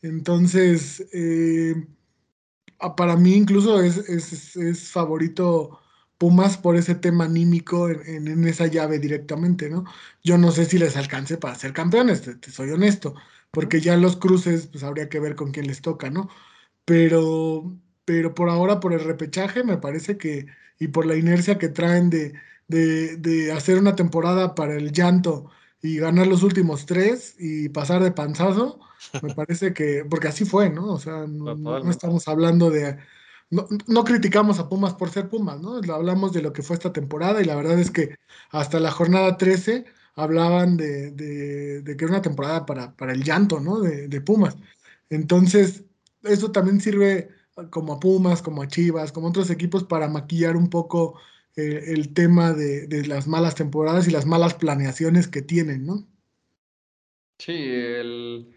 Entonces, 0.02 1.06
eh, 1.12 1.86
para 2.96 3.16
mí 3.16 3.34
incluso 3.34 3.80
es, 3.80 4.90
favorito 4.90 5.78
Pumas 6.18 6.56
por 6.56 6.76
ese 6.76 6.94
tema 6.94 7.24
anímico 7.24 7.88
en, 7.88 8.46
esa 8.46 8.66
llave 8.68 8.98
directamente, 9.00 9.68
¿no? 9.68 9.84
Yo 10.22 10.38
no 10.38 10.52
sé 10.52 10.66
si 10.66 10.78
les 10.78 10.96
alcance 10.96 11.36
para 11.36 11.56
ser 11.56 11.72
campeones, 11.72 12.22
te, 12.22 12.50
soy 12.50 12.70
honesto, 12.70 13.14
porque 13.50 13.80
ya 13.80 13.96
los 13.96 14.16
cruces, 14.16 14.68
pues 14.68 14.84
habría 14.84 15.08
que 15.08 15.20
ver 15.20 15.34
con 15.34 15.50
quién 15.50 15.66
les 15.66 15.80
toca, 15.82 16.10
¿no? 16.10 16.28
Pero, 16.84 17.76
pero 18.04 18.34
por 18.34 18.50
ahora, 18.50 18.80
por 18.80 18.92
el 18.92 19.00
repechaje, 19.00 19.64
me 19.64 19.78
parece 19.78 20.16
que, 20.18 20.46
y 20.78 20.88
por 20.88 21.06
la 21.06 21.16
inercia 21.16 21.58
que 21.58 21.68
traen 21.68 22.10
de, 22.10 22.34
de 22.68 23.52
hacer 23.52 23.78
una 23.78 23.96
temporada 23.96 24.54
para 24.54 24.76
el 24.76 24.92
llanto 24.92 25.50
y 25.82 25.96
ganar 25.96 26.28
los 26.28 26.44
últimos 26.44 26.86
tres 26.86 27.34
y 27.38 27.68
pasar 27.68 28.02
de 28.02 28.12
panzazo, 28.12 28.78
me 29.20 29.34
parece 29.34 29.74
que, 29.74 30.06
porque 30.08 30.28
así 30.28 30.44
fue, 30.44 30.70
¿no? 30.70 30.92
O 30.94 30.98
sea, 30.98 31.26
no, 31.26 31.90
estamos 31.90 32.28
hablando 32.28 32.70
de, 32.70 32.96
no, 33.50 34.04
criticamos 34.04 34.60
a 34.60 34.68
Pumas 34.68 34.94
por 34.94 35.10
ser 35.10 35.28
Pumas, 35.28 35.60
¿no? 35.60 35.80
Hablamos 35.92 36.32
de 36.32 36.40
lo 36.40 36.52
que 36.52 36.62
fue 36.62 36.76
esta 36.76 36.92
temporada 36.92 37.42
y 37.42 37.44
la 37.44 37.56
verdad 37.56 37.78
es 37.78 37.90
que 37.90 38.16
hasta 38.50 38.78
la 38.80 38.92
jornada 38.92 39.36
13 39.36 39.84
hablaban 40.14 40.76
de, 40.76 41.10
de, 41.10 41.96
que 41.96 42.04
era 42.04 42.14
una 42.14 42.22
temporada 42.22 42.64
para, 42.64 42.94
para 42.96 43.12
el 43.12 43.24
llanto, 43.24 43.60
¿no? 43.60 43.80
De, 43.80 44.20
Pumas. 44.20 44.56
Entonces, 45.10 45.84
eso 46.22 46.52
también 46.52 46.80
sirve 46.80 47.28
como 47.70 47.94
a 47.94 48.00
Pumas, 48.00 48.40
como 48.40 48.62
a 48.62 48.68
Chivas, 48.68 49.12
como 49.12 49.26
a 49.26 49.30
otros 49.30 49.50
equipos 49.50 49.84
para 49.84 50.08
maquillar 50.08 50.56
un 50.56 50.70
poco 50.70 51.18
eh, 51.56 51.84
el 51.88 52.14
tema 52.14 52.52
de, 52.52 53.04
las 53.06 53.26
malas 53.26 53.54
temporadas 53.54 54.08
y 54.08 54.10
las 54.10 54.26
malas 54.26 54.54
planeaciones 54.54 55.28
que 55.28 55.42
tienen, 55.42 55.86
¿no? 55.86 56.06
Sí, 57.38 57.52
el, 57.52 58.54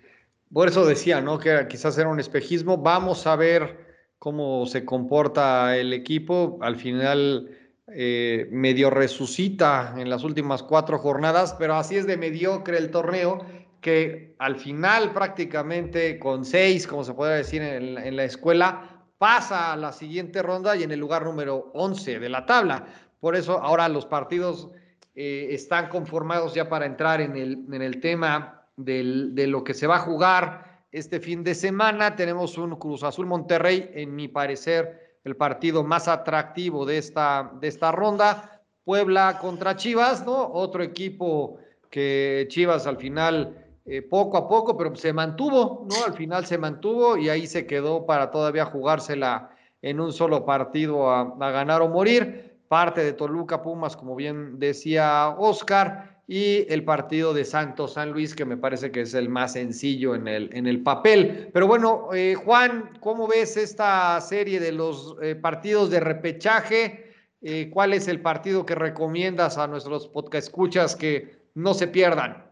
por 0.53 0.67
eso 0.69 0.85
decía, 0.85 1.21
¿no? 1.21 1.39
Que 1.39 1.65
quizás 1.67 1.97
era 1.97 2.09
un 2.09 2.19
espejismo. 2.19 2.77
Vamos 2.77 3.27
a 3.27 3.35
ver 3.35 3.85
cómo 4.19 4.65
se 4.65 4.85
comporta 4.85 5.75
el 5.77 5.93
equipo. 5.93 6.57
Al 6.61 6.75
final 6.75 7.49
eh, 7.87 8.47
medio 8.51 8.89
resucita 8.89 9.93
en 9.97 10.09
las 10.09 10.23
últimas 10.23 10.63
cuatro 10.63 10.97
jornadas, 10.97 11.55
pero 11.59 11.75
así 11.75 11.97
es 11.97 12.07
de 12.07 12.17
mediocre 12.17 12.77
el 12.77 12.89
torneo 12.89 13.45
que 13.85 14.33
al 14.39 14.55
final 14.55 15.13
prácticamente 15.13 16.17
con 16.17 16.43
seis, 16.43 16.87
como 16.87 17.03
se 17.03 17.13
puede 17.13 17.37
decir 17.37 17.61
en, 17.61 18.15
la 18.15 18.23
escuela, 18.23 18.94
pasa 19.17 19.73
a 19.73 19.77
la 19.77 19.91
siguiente 19.91 20.41
ronda 20.41 20.75
y 20.75 20.83
en 20.83 20.91
el 20.91 20.99
lugar 20.99 21.23
número 21.23 21.71
11 21.73 22.19
de 22.19 22.29
la 22.29 22.45
tabla. 22.45 22.85
Por 23.19 23.35
eso 23.35 23.59
ahora 23.61 23.87
los 23.89 24.05
partidos 24.05 24.69
eh, 25.15 25.47
están 25.51 25.89
conformados 25.89 26.53
ya 26.53 26.67
para 26.69 26.85
entrar 26.85 27.21
en 27.21 27.35
el, 27.37 27.65
en 27.71 27.81
el 27.81 27.99
tema 28.01 28.67
de 28.75 29.47
lo 29.47 29.63
que 29.63 29.73
se 29.73 29.87
va 29.87 29.95
a 29.95 29.99
jugar 29.99 30.83
este 30.91 31.19
fin 31.19 31.43
de 31.43 31.55
semana. 31.55 32.15
Tenemos 32.15 32.57
un 32.57 32.75
Cruz 32.75 33.03
Azul 33.03 33.25
Monterrey, 33.25 33.91
en 33.93 34.15
mi 34.15 34.27
parecer, 34.27 35.19
el 35.23 35.35
partido 35.35 35.83
más 35.83 36.07
atractivo 36.07 36.85
de 36.85 36.97
esta, 36.97 37.51
de 37.59 37.67
esta 37.67 37.91
ronda. 37.91 38.61
Puebla 38.83 39.39
contra 39.41 39.75
Chivas, 39.75 40.25
¿no? 40.25 40.51
Otro 40.53 40.83
equipo 40.83 41.57
que 41.89 42.45
Chivas 42.49 42.85
al 42.85 42.97
final 42.97 43.64
eh, 43.85 44.01
poco 44.01 44.37
a 44.37 44.49
poco, 44.49 44.75
pero 44.75 44.95
se 44.95 45.13
mantuvo, 45.13 45.87
¿no? 45.89 46.05
Al 46.05 46.13
final 46.13 46.45
se 46.45 46.57
mantuvo 46.57 47.17
y 47.17 47.29
ahí 47.29 47.45
se 47.45 47.67
quedó 47.67 48.05
para 48.05 48.31
todavía 48.31 48.65
jugársela 48.65 49.51
en 49.81 49.99
un 49.99 50.11
solo 50.11 50.45
partido 50.45 51.11
a, 51.11 51.35
ganar 51.51 51.83
o 51.83 51.89
morir. 51.89 52.57
Parte 52.67 53.03
de 53.03 53.13
Toluca 53.13 53.61
Pumas, 53.61 53.95
como 53.95 54.15
bien 54.15 54.57
decía 54.57 55.35
Oscar 55.37 56.23
y 56.27 56.65
el 56.73 56.83
partido 56.83 57.35
de 57.35 57.45
Santos 57.45 57.93
San 57.93 58.11
Luis, 58.11 58.33
que 58.33 58.45
me 58.45 58.57
parece 58.57 58.91
que 58.91 59.01
es 59.01 59.13
el 59.13 59.29
más 59.29 59.53
sencillo 59.53 60.15
en 60.15 60.27
el, 60.27 60.49
en 60.53 60.65
el 60.65 60.81
papel. 60.81 61.51
Pero 61.53 61.67
bueno, 61.67 62.09
eh, 62.13 62.33
Juan, 62.33 62.97
¿cómo 62.99 63.27
ves 63.27 63.57
esta 63.57 64.19
serie 64.21 64.59
de 64.59 64.71
los 64.71 65.15
eh, 65.21 65.35
partidos 65.35 65.91
de 65.91 65.99
repechaje? 65.99 67.13
Eh, 67.41 67.69
¿Cuál 67.71 67.93
es 67.93 68.07
el 68.07 68.21
partido 68.21 68.65
que 68.65 68.73
recomiendas 68.73 69.59
a 69.59 69.67
nuestros 69.67 70.07
podcast 70.07 70.47
escuchas 70.47 70.95
que 70.95 71.49
no 71.53 71.75
se 71.75 71.87
pierdan? 71.87 72.43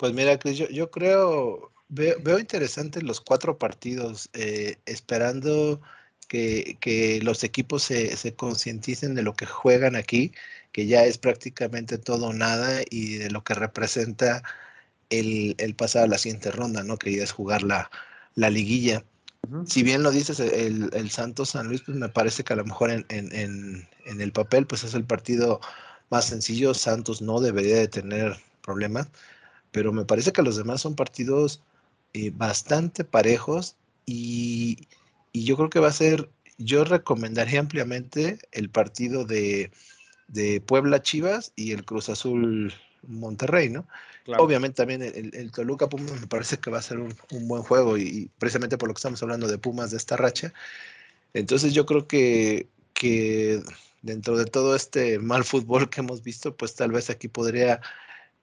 Pues 0.00 0.14
mira, 0.14 0.38
Cris, 0.38 0.58
yo, 0.58 0.90
creo, 0.90 1.70
veo, 1.88 2.38
interesantes 2.38 3.02
los 3.02 3.20
cuatro 3.20 3.58
partidos, 3.58 4.30
esperando 4.32 5.80
que, 6.26 6.78
que, 6.80 7.20
los 7.22 7.44
equipos 7.44 7.82
se, 7.82 8.16
se 8.16 8.34
concienticen 8.34 9.14
de 9.14 9.22
lo 9.22 9.34
que 9.34 9.44
juegan 9.44 9.96
aquí 9.96 10.32
que 10.72 10.86
ya 10.86 11.04
es 11.04 11.18
prácticamente 11.18 11.98
todo 11.98 12.32
nada 12.32 12.82
y 12.90 13.16
de 13.16 13.30
lo 13.30 13.42
que 13.44 13.54
representa 13.54 14.42
el, 15.10 15.56
pasar 15.76 16.04
a 16.04 16.08
la 16.08 16.18
siguiente 16.18 16.50
ronda, 16.50 16.84
¿no? 16.84 16.98
Que 16.98 17.16
ya 17.16 17.24
es 17.24 17.32
jugar 17.32 17.62
la, 17.62 17.90
la 18.34 18.50
liguilla. 18.50 19.04
Si 19.66 19.82
bien 19.82 20.02
lo 20.02 20.10
dices, 20.12 20.38
el, 20.38 20.90
el, 20.92 21.10
Santos 21.10 21.50
San 21.50 21.66
Luis, 21.66 21.82
pues 21.82 21.96
me 21.96 22.08
parece 22.08 22.44
que 22.44 22.52
a 22.52 22.56
lo 22.56 22.64
mejor 22.64 22.90
en, 22.90 23.06
en, 23.08 23.88
en, 24.04 24.20
el 24.20 24.32
papel, 24.32 24.66
pues 24.66 24.84
es 24.84 24.94
el 24.94 25.04
partido 25.04 25.60
más 26.10 26.26
sencillo. 26.26 26.74
Santos 26.74 27.20
no 27.22 27.40
debería 27.40 27.76
de 27.76 27.88
tener 27.88 28.36
problemas, 28.62 29.08
pero 29.72 29.92
me 29.92 30.04
parece 30.04 30.32
que 30.32 30.42
los 30.42 30.56
demás 30.56 30.80
son 30.80 30.96
partidos 30.96 31.62
eh, 32.12 32.30
bastante 32.34 33.04
parejos 33.04 33.76
y, 34.06 34.88
y 35.32 35.44
yo 35.44 35.56
creo 35.56 35.70
que 35.70 35.80
va 35.80 35.88
a 35.88 35.92
ser, 35.92 36.30
yo 36.58 36.84
recomendaría 36.84 37.60
ampliamente 37.60 38.38
el 38.52 38.70
partido 38.70 39.24
de, 39.24 39.70
de 40.28 40.60
Puebla 40.60 41.02
Chivas 41.02 41.52
y 41.56 41.72
el 41.72 41.84
Cruz 41.84 42.08
Azul 42.08 42.72
Monterrey, 43.06 43.68
¿no? 43.68 43.86
Obviamente 44.38 44.76
también 44.76 45.02
el, 45.02 45.50
Toluca 45.50 45.88
Pumas 45.88 46.20
me 46.20 46.26
parece 46.26 46.58
que 46.58 46.70
va 46.70 46.78
a 46.78 46.82
ser 46.82 46.98
un, 46.98 47.16
buen 47.48 47.62
juego 47.62 47.98
y, 47.98 48.30
precisamente 48.38 48.78
por 48.78 48.88
lo 48.88 48.94
que 48.94 48.98
estamos 48.98 49.22
hablando 49.22 49.48
de 49.48 49.58
Pumas 49.58 49.90
de 49.90 49.96
esta 49.96 50.16
racha. 50.16 50.52
Entonces 51.34 51.72
yo 51.72 51.84
creo 51.84 52.06
que, 52.06 52.68
que 52.94 53.60
dentro 54.02 54.36
de 54.36 54.44
todo 54.44 54.76
este 54.76 55.18
mal 55.18 55.44
fútbol 55.44 55.90
que 55.90 56.00
hemos 56.00 56.22
visto, 56.22 56.54
pues 56.56 56.74
tal 56.74 56.92
vez 56.92 57.10
aquí 57.10 57.26
podría 57.26 57.80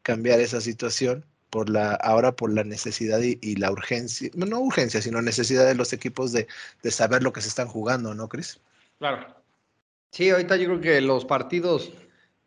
cambiar 0.03 0.39
esa 0.39 0.61
situación 0.61 1.25
por 1.49 1.69
la 1.69 1.93
ahora 1.95 2.33
por 2.33 2.53
la 2.53 2.63
necesidad 2.63 3.19
y, 3.21 3.55
la 3.55 3.71
urgencia, 3.71 4.29
no 4.35 4.59
urgencia, 4.59 5.01
sino 5.01 5.21
necesidad 5.21 5.65
de 5.65 5.75
los 5.75 5.93
equipos 5.93 6.31
de, 6.33 6.47
de 6.83 6.91
saber 6.91 7.23
lo 7.23 7.33
que 7.33 7.41
se 7.41 7.47
están 7.47 7.67
jugando, 7.67 8.13
¿no, 8.13 8.27
Cris? 8.27 8.59
Claro, 8.99 9.37
Sí, 10.11 10.29
ahorita 10.29 10.55
yo 10.55 10.65
creo 10.65 10.81
que 10.81 11.01
los 11.01 11.25
partidos, 11.25 11.91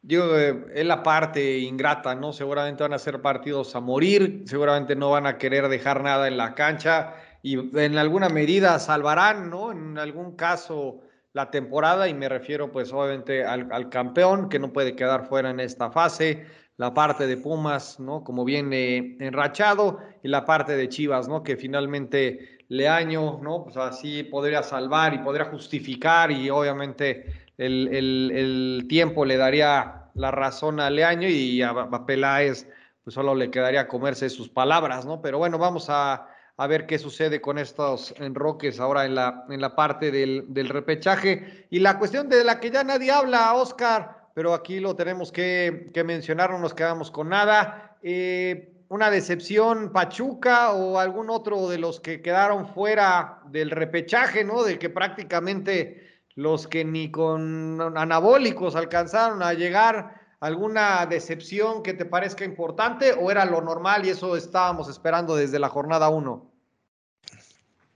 yo, 0.03 0.39
eh, 0.39 0.67
es 0.75 0.85
la 0.85 1.03
parte 1.03 1.59
ingrata, 1.59 2.15
¿no? 2.15 2.33
Seguramente 2.33 2.83
van 2.83 2.95
a 2.95 2.99
ser 2.99 3.21
partidos 3.23 3.75
a 3.77 3.81
morir, 3.81 4.45
seguramente 4.47 4.97
no 4.97 5.11
van 5.11 5.27
a 5.27 5.39
querer 5.39 5.69
dejar 5.69 6.03
nada 6.03 6.27
en 6.27 6.37
la 6.37 6.55
cancha 6.55 7.15
y 7.43 7.79
en 7.79 7.99
alguna 7.99 8.29
medida 8.29 8.79
salvarán, 8.79 9.51
¿no? 9.51 9.73
En 9.73 9.99
algún 9.99 10.37
caso 10.37 11.03
la 11.33 11.51
temporada 11.51 12.09
y 12.09 12.15
me 12.15 12.29
refiero 12.29 12.73
pues 12.73 12.93
obviamente 12.93 13.45
al, 13.45 13.71
al, 13.71 13.89
campeón 13.89 14.49
que 14.49 14.59
no 14.59 14.73
puede 14.73 14.97
quedar 14.97 15.29
fuera 15.29 15.51
en 15.51 15.61
esta 15.61 15.93
fase, 15.93 16.47
la 16.81 16.95
parte 16.95 17.27
de 17.27 17.37
Pumas, 17.37 18.01
¿no? 18.01 18.25
Como 18.25 18.43
viene 18.43 19.19
enrachado 19.21 19.99
y 20.23 20.29
la 20.29 20.47
parte 20.47 20.79
de 20.79 20.89
Chivas, 20.89 21.29
¿no? 21.29 21.43
Que 21.43 21.59
finalmente 21.59 22.65
Leaño, 22.69 23.39
¿no? 23.43 23.65
Pues 23.65 23.77
así 23.77 24.23
podría 24.23 24.63
salvar 24.63 25.13
y 25.13 25.19
podría 25.19 25.45
justificar 25.45 26.33
y 26.33 26.49
obviamente 26.49 27.51
el, 27.59 27.87
el, 27.93 28.33
el 28.35 28.87
tiempo 28.89 29.27
le 29.27 29.37
daría 29.37 30.07
la 30.15 30.31
razón 30.31 30.81
a 30.81 30.89
Leaño 30.89 31.29
y 31.29 31.61
a, 31.61 31.69
a 31.69 32.07
Peláez 32.07 32.67
pues 33.05 33.13
solo 33.13 33.35
le 33.35 33.51
quedaría 33.51 33.87
comerse 33.87 34.31
sus 34.31 34.49
palabras, 34.49 35.05
¿no? 35.05 35.21
Pero 35.21 35.37
bueno, 35.37 35.59
vamos 35.59 35.91
a 35.91 36.29
a 36.57 36.67
ver 36.67 36.87
qué 36.87 36.99
sucede 36.99 37.41
con 37.41 37.57
estos 37.57 38.15
enroques 38.19 38.81
ahora 38.81 39.07
en 39.07 39.15
la, 39.15 39.47
en 39.49 39.63
la 39.63 39.75
parte 39.75 40.11
del, 40.11 40.45
del 40.49 40.69
repechaje. 40.69 41.67
Y 41.71 41.79
la 41.79 41.99
cuestión 41.99 42.29
de 42.29 42.45
la 42.45 42.61
que 42.61 42.71
ya 42.71 42.85
nadie 42.85 43.11
habla, 43.11 43.55
Oscar, 43.55 44.20
pero 44.41 44.55
aquí 44.55 44.81
lo 44.81 44.97
tenemos 44.97 45.31
que, 45.31 45.93
mencionar, 46.03 46.51
no 46.51 46.59
nos 46.59 46.73
quedamos 46.73 47.11
con 47.11 47.29
nada. 47.29 47.99
Eh, 48.03 48.73
una 48.89 49.11
decepción 49.11 49.93
Pachuca 49.93 50.73
o 50.73 50.99
algún 50.99 51.29
otro 51.29 51.69
de 51.69 51.77
los 51.77 52.01
que 52.01 52.23
quedaron 52.23 52.67
fuera 52.67 53.43
del 53.51 53.71
repechaje, 53.71 54.43
¿no? 54.43 54.63
De 54.63 54.79
que 54.79 54.89
prácticamente 54.89 56.23
los 56.37 56.67
que 56.67 56.87
ni 56.87 57.11
con 57.11 57.83
anabólicos 57.99 58.77
alcanzaron 58.77 59.43
a 59.43 59.53
llegar, 59.53 60.19
alguna 60.41 61.05
decepción 61.05 61.83
que 61.83 61.93
te 61.93 62.07
parezca 62.07 62.43
importante 62.43 63.13
o 63.13 63.31
era 63.31 63.45
lo 63.45 63.61
normal 63.61 64.07
y 64.07 64.09
eso 64.09 64.39
estábamos 64.39 64.89
esperando 64.89 65.37
desde 65.37 65.59
la 65.59 65.69
jornada 65.69 66.09
1? 66.09 66.51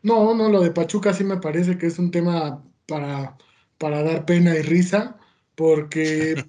No, 0.02 0.34
no, 0.34 0.50
lo 0.50 0.60
de 0.60 0.72
Pachuca 0.72 1.14
sí 1.14 1.24
me 1.24 1.38
parece 1.38 1.78
que 1.78 1.86
es 1.86 1.98
un 1.98 2.10
tema 2.10 2.62
para, 2.86 3.34
para 3.78 4.02
dar 4.02 4.26
pena 4.26 4.54
y 4.54 4.60
risa, 4.60 5.16
porque 5.54 6.44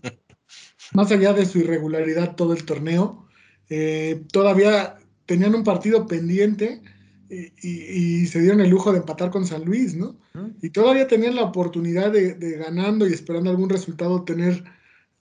más 0.93 1.11
allá 1.11 1.33
de 1.33 1.45
su 1.45 1.59
irregularidad 1.59 2.35
todo 2.35 2.53
el 2.53 2.65
torneo, 2.65 3.27
eh, 3.69 4.23
todavía 4.31 4.97
tenían 5.25 5.55
un 5.55 5.63
partido 5.63 6.05
pendiente 6.05 6.81
y, 7.29 7.51
y, 7.61 8.21
y, 8.21 8.27
se 8.27 8.39
dieron 8.39 8.61
el 8.61 8.69
lujo 8.69 8.91
de 8.91 8.99
empatar 8.99 9.31
con 9.31 9.47
San 9.47 9.65
Luis, 9.65 9.95
¿no? 9.95 10.15
Y 10.61 10.69
todavía 10.69 11.07
tenían 11.07 11.35
la 11.35 11.43
oportunidad 11.43 12.11
de, 12.11 12.35
de 12.35 12.57
ganando 12.57 13.07
y 13.07 13.13
esperando 13.13 13.49
algún 13.49 13.69
resultado 13.69 14.23
tener 14.23 14.63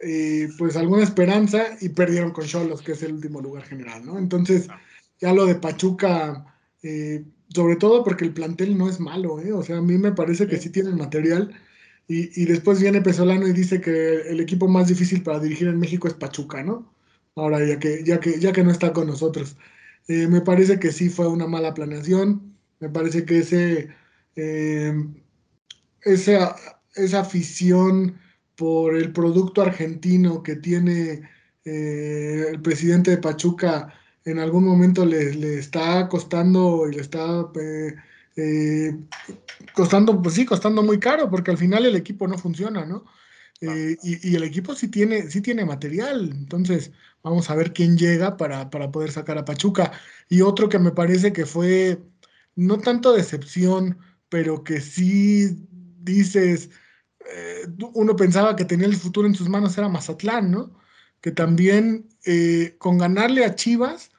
eh, 0.01 0.49
pues 0.59 0.77
alguna 0.77 1.03
esperanza 1.03 1.65
y 1.81 1.89
perdieron 1.89 2.33
con 2.33 2.45
Cholos, 2.45 2.83
que 2.83 2.93
es 2.93 3.03
el 3.03 3.15
último 3.15 3.41
lugar 3.41 3.63
general, 3.63 4.05
¿no? 4.05 4.19
Entonces, 4.19 4.69
ya 5.21 5.33
lo 5.33 5.47
de 5.47 5.55
Pachuca... 5.55 6.47
Eh, 6.83 7.25
sobre 7.55 7.77
todo 7.77 8.03
porque 8.03 8.25
el 8.25 8.35
plantel 8.35 8.77
no 8.77 8.89
es 8.89 8.99
malo, 9.01 9.41
¿eh? 9.41 9.53
o 9.53 9.63
sea, 9.63 9.79
a 9.79 9.83
mí 9.83 9.97
me 9.97 10.13
parece 10.13 10.47
que 10.47 10.57
sí 10.57 10.71
tienen 10.71 10.97
material. 10.97 11.55
Y, 12.07 12.45
después 12.45 12.81
viene 12.81 13.01
Pesolano 13.01 13.49
y 13.49 13.53
dice 13.53 13.81
que 13.81 14.29
el 14.29 14.41
equipo 14.41 14.69
más 14.69 14.89
difícil 14.89 15.23
para 15.23 15.41
dirigir 15.41 15.69
en 15.69 15.79
México 15.79 16.07
es 16.07 16.15
Pachuca, 16.15 16.63
¿no? 16.63 16.93
Ahora, 17.35 17.65
ya 17.65 17.79
que, 17.79 18.05
ya 18.05 18.21
que, 18.21 18.39
ya 18.39 18.53
que 18.53 18.63
no 18.63 18.71
está 18.71 18.93
con 18.93 19.07
nosotros. 19.07 19.57
Eh, 20.09 20.27
me 20.29 20.43
parece 20.43 20.79
que 20.79 20.93
sí 20.93 21.09
fue 21.09 21.29
una 21.29 21.47
mala 21.47 21.73
planeación. 21.75 22.57
Me 22.81 22.91
parece 22.91 23.25
que 23.25 23.39
ese, 23.39 23.89
eh, 24.37 24.93
esa, 26.03 26.57
afición 27.19 28.19
por 28.57 28.97
el 28.97 29.13
producto 29.13 29.63
argentino 29.63 30.43
que 30.43 30.57
tiene 30.57 31.23
eh, 31.65 32.47
el 32.51 32.61
presidente 32.63 33.13
de 33.13 33.19
Pachuca 33.19 33.95
en 34.25 34.39
algún 34.39 34.65
momento 34.65 35.05
le, 35.05 35.35
le 35.35 35.59
está 35.59 36.09
costando 36.09 36.89
y 36.89 36.95
le 36.95 37.01
está 37.03 37.51
eh, 38.37 38.97
costando, 39.75 40.21
pues 40.21 40.35
sí, 40.35 40.45
costando 40.45 40.83
muy 40.83 40.99
caro, 40.99 41.31
porque 41.31 41.51
al 41.51 41.59
final 41.59 41.87
el 41.87 41.97
equipo 41.97 42.29
no 42.29 42.39
funciona, 42.39 42.85
¿no? 42.85 43.05
Eh, 43.61 43.97
y, 44.03 44.31
y, 44.31 44.35
el 44.35 44.43
equipo 44.43 44.75
sí 44.75 44.89
tiene, 44.89 45.31
sí 45.31 45.41
tiene 45.41 45.65
material, 45.65 46.31
entonces 46.33 46.93
vamos 47.23 47.49
a 47.49 47.55
ver 47.55 47.73
quién 47.73 47.97
llega 47.97 48.37
para, 48.37 48.69
para 48.71 48.91
poder 48.91 49.11
sacar 49.13 49.39
a 49.39 49.45
Pachuca. 49.45 49.93
Y 50.29 50.43
otro 50.43 50.69
que 50.69 50.79
me 50.79 50.91
parece 50.91 51.33
que 51.33 51.47
fue 51.47 52.03
no 52.57 52.79
tanto 52.79 53.13
decepción, 53.13 53.99
pero 54.29 54.65
que 54.65 54.81
sí 54.81 55.57
dices, 56.01 56.71
eh, 57.33 57.67
uno 57.95 58.17
pensaba 58.17 58.57
que 58.57 58.65
tenía 58.65 58.87
el 58.87 58.97
futuro 58.97 59.27
en 59.27 59.35
sus 59.35 59.49
manos 59.49 59.77
era 59.79 59.89
Mazatlán, 59.89 60.51
¿no? 60.51 60.79
Que 61.21 61.33
también 61.33 62.09
eh, 62.27 62.77
con 62.79 62.99
ganarle 62.99 63.45
a 63.45 63.55
Chivas 63.55 64.11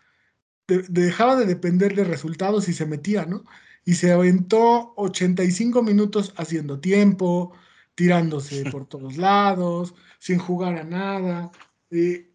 de, 0.68 0.84
dejaba 0.90 1.36
de 1.36 1.46
depender 1.46 1.96
de 1.96 2.04
resultados 2.04 2.68
y 2.70 2.74
se 2.74 2.86
metía, 2.86 3.26
¿no? 3.26 3.44
Y 3.86 3.94
se 3.94 4.12
aventó 4.12 4.94
85 4.98 5.84
minutos 5.84 6.34
haciendo 6.38 6.80
tiempo, 6.80 7.54
tirándose 7.94 8.70
por 8.72 8.86
todos 8.90 9.18
lados, 9.18 9.96
sin 10.20 10.40
jugar 10.40 10.78
a 10.78 10.84
nada, 10.84 11.52
eh, 11.92 12.30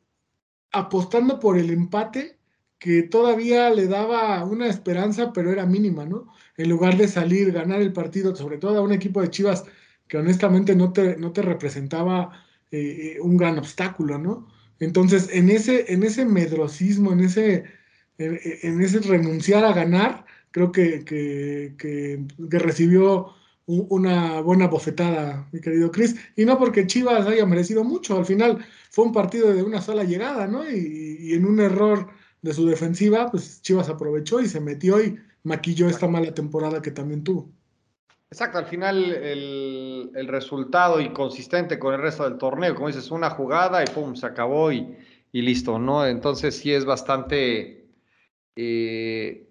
apostando 0.73 1.39
por 1.41 1.59
el 1.59 1.71
empate 1.71 2.39
que 2.79 3.03
todavía 3.03 3.69
le 3.71 3.89
daba 3.89 4.43
una 4.45 4.69
esperanza, 4.69 5.33
pero 5.33 5.53
era 5.53 5.67
mínima, 5.67 6.07
¿no? 6.07 6.29
En 6.57 6.71
lugar 6.71 6.97
de 6.97 7.09
salir, 7.09 7.53
ganar 7.53 7.83
el 7.83 7.93
partido, 7.93 8.35
sobre 8.35 8.57
todo 8.57 8.79
a 8.79 8.83
un 8.83 8.93
equipo 8.93 9.21
de 9.21 9.31
Chivas 9.31 9.65
que 10.09 10.17
honestamente 10.17 10.75
no 10.75 10.93
te, 10.93 11.17
no 11.17 11.33
te 11.33 11.43
representaba 11.43 12.45
eh, 12.71 13.19
un 13.21 13.37
gran 13.37 13.59
obstáculo, 13.59 14.19
¿no? 14.19 14.49
Entonces, 14.79 15.29
en 15.31 15.51
ese, 15.51 15.93
en 15.93 16.05
ese 16.05 16.25
medrosismo, 16.25 17.13
en 17.13 17.21
ese 17.21 17.65
en, 18.21 18.81
ese 18.81 19.01
renunciar 19.01 19.65
a 19.65 19.73
ganar, 19.73 20.25
creo 20.51 20.73
que, 20.73 21.05
que, 21.05 21.75
que, 21.79 22.25
que 22.49 22.59
recibió 22.59 23.35
una 23.67 24.41
buena 24.41 24.67
bofetada, 24.67 25.49
mi 25.53 25.61
querido 25.61 25.93
Chris. 25.93 26.17
Y 26.37 26.45
no 26.45 26.59
porque 26.59 26.87
Chivas 26.87 27.27
haya 27.27 27.47
merecido 27.47 27.85
mucho, 27.85 28.17
al 28.19 28.27
final 28.27 28.59
fue 28.91 29.05
un 29.05 29.13
partido 29.13 29.53
de 29.53 29.63
una 29.63 29.81
sola 29.81 30.03
llegada, 30.03 30.47
¿no? 30.49 30.69
Y, 30.69 31.19
y, 31.21 31.35
en 31.35 31.45
un 31.45 31.61
error 31.61 32.09
de 32.43 32.53
su 32.53 32.67
defensiva, 32.67 33.31
pues 33.31 33.63
Chivas 33.63 33.89
aprovechó 33.89 34.41
y 34.41 34.49
se 34.49 34.61
metió 34.61 35.03
y 35.03 35.19
maquilló 35.45 35.89
esta 35.89 36.09
mala 36.09 36.35
temporada 36.35 36.83
que 36.83 36.91
también 36.91 37.23
tuvo. 37.23 37.49
Exacto, 38.31 38.59
al 38.59 38.67
final 38.67 39.13
el, 39.13 40.11
el 40.15 40.29
resultado 40.29 41.01
y 41.01 41.13
consistente 41.13 41.79
con 41.79 41.95
el 41.95 42.01
resto 42.01 42.25
del 42.25 42.39
torneo, 42.39 42.75
como 42.75 42.87
dices, 42.89 43.11
una 43.11 43.31
jugada 43.31 43.83
y 43.83 43.87
pum, 43.87 44.15
se 44.15 44.27
acabó 44.27 44.73
y, 44.73 44.97
y 45.33 45.43
listo, 45.43 45.79
¿no? 45.79 46.07
Entonces 46.07 46.57
sí 46.57 46.73
es 46.73 46.85
bastante 46.85 47.89
eh, 48.57 49.50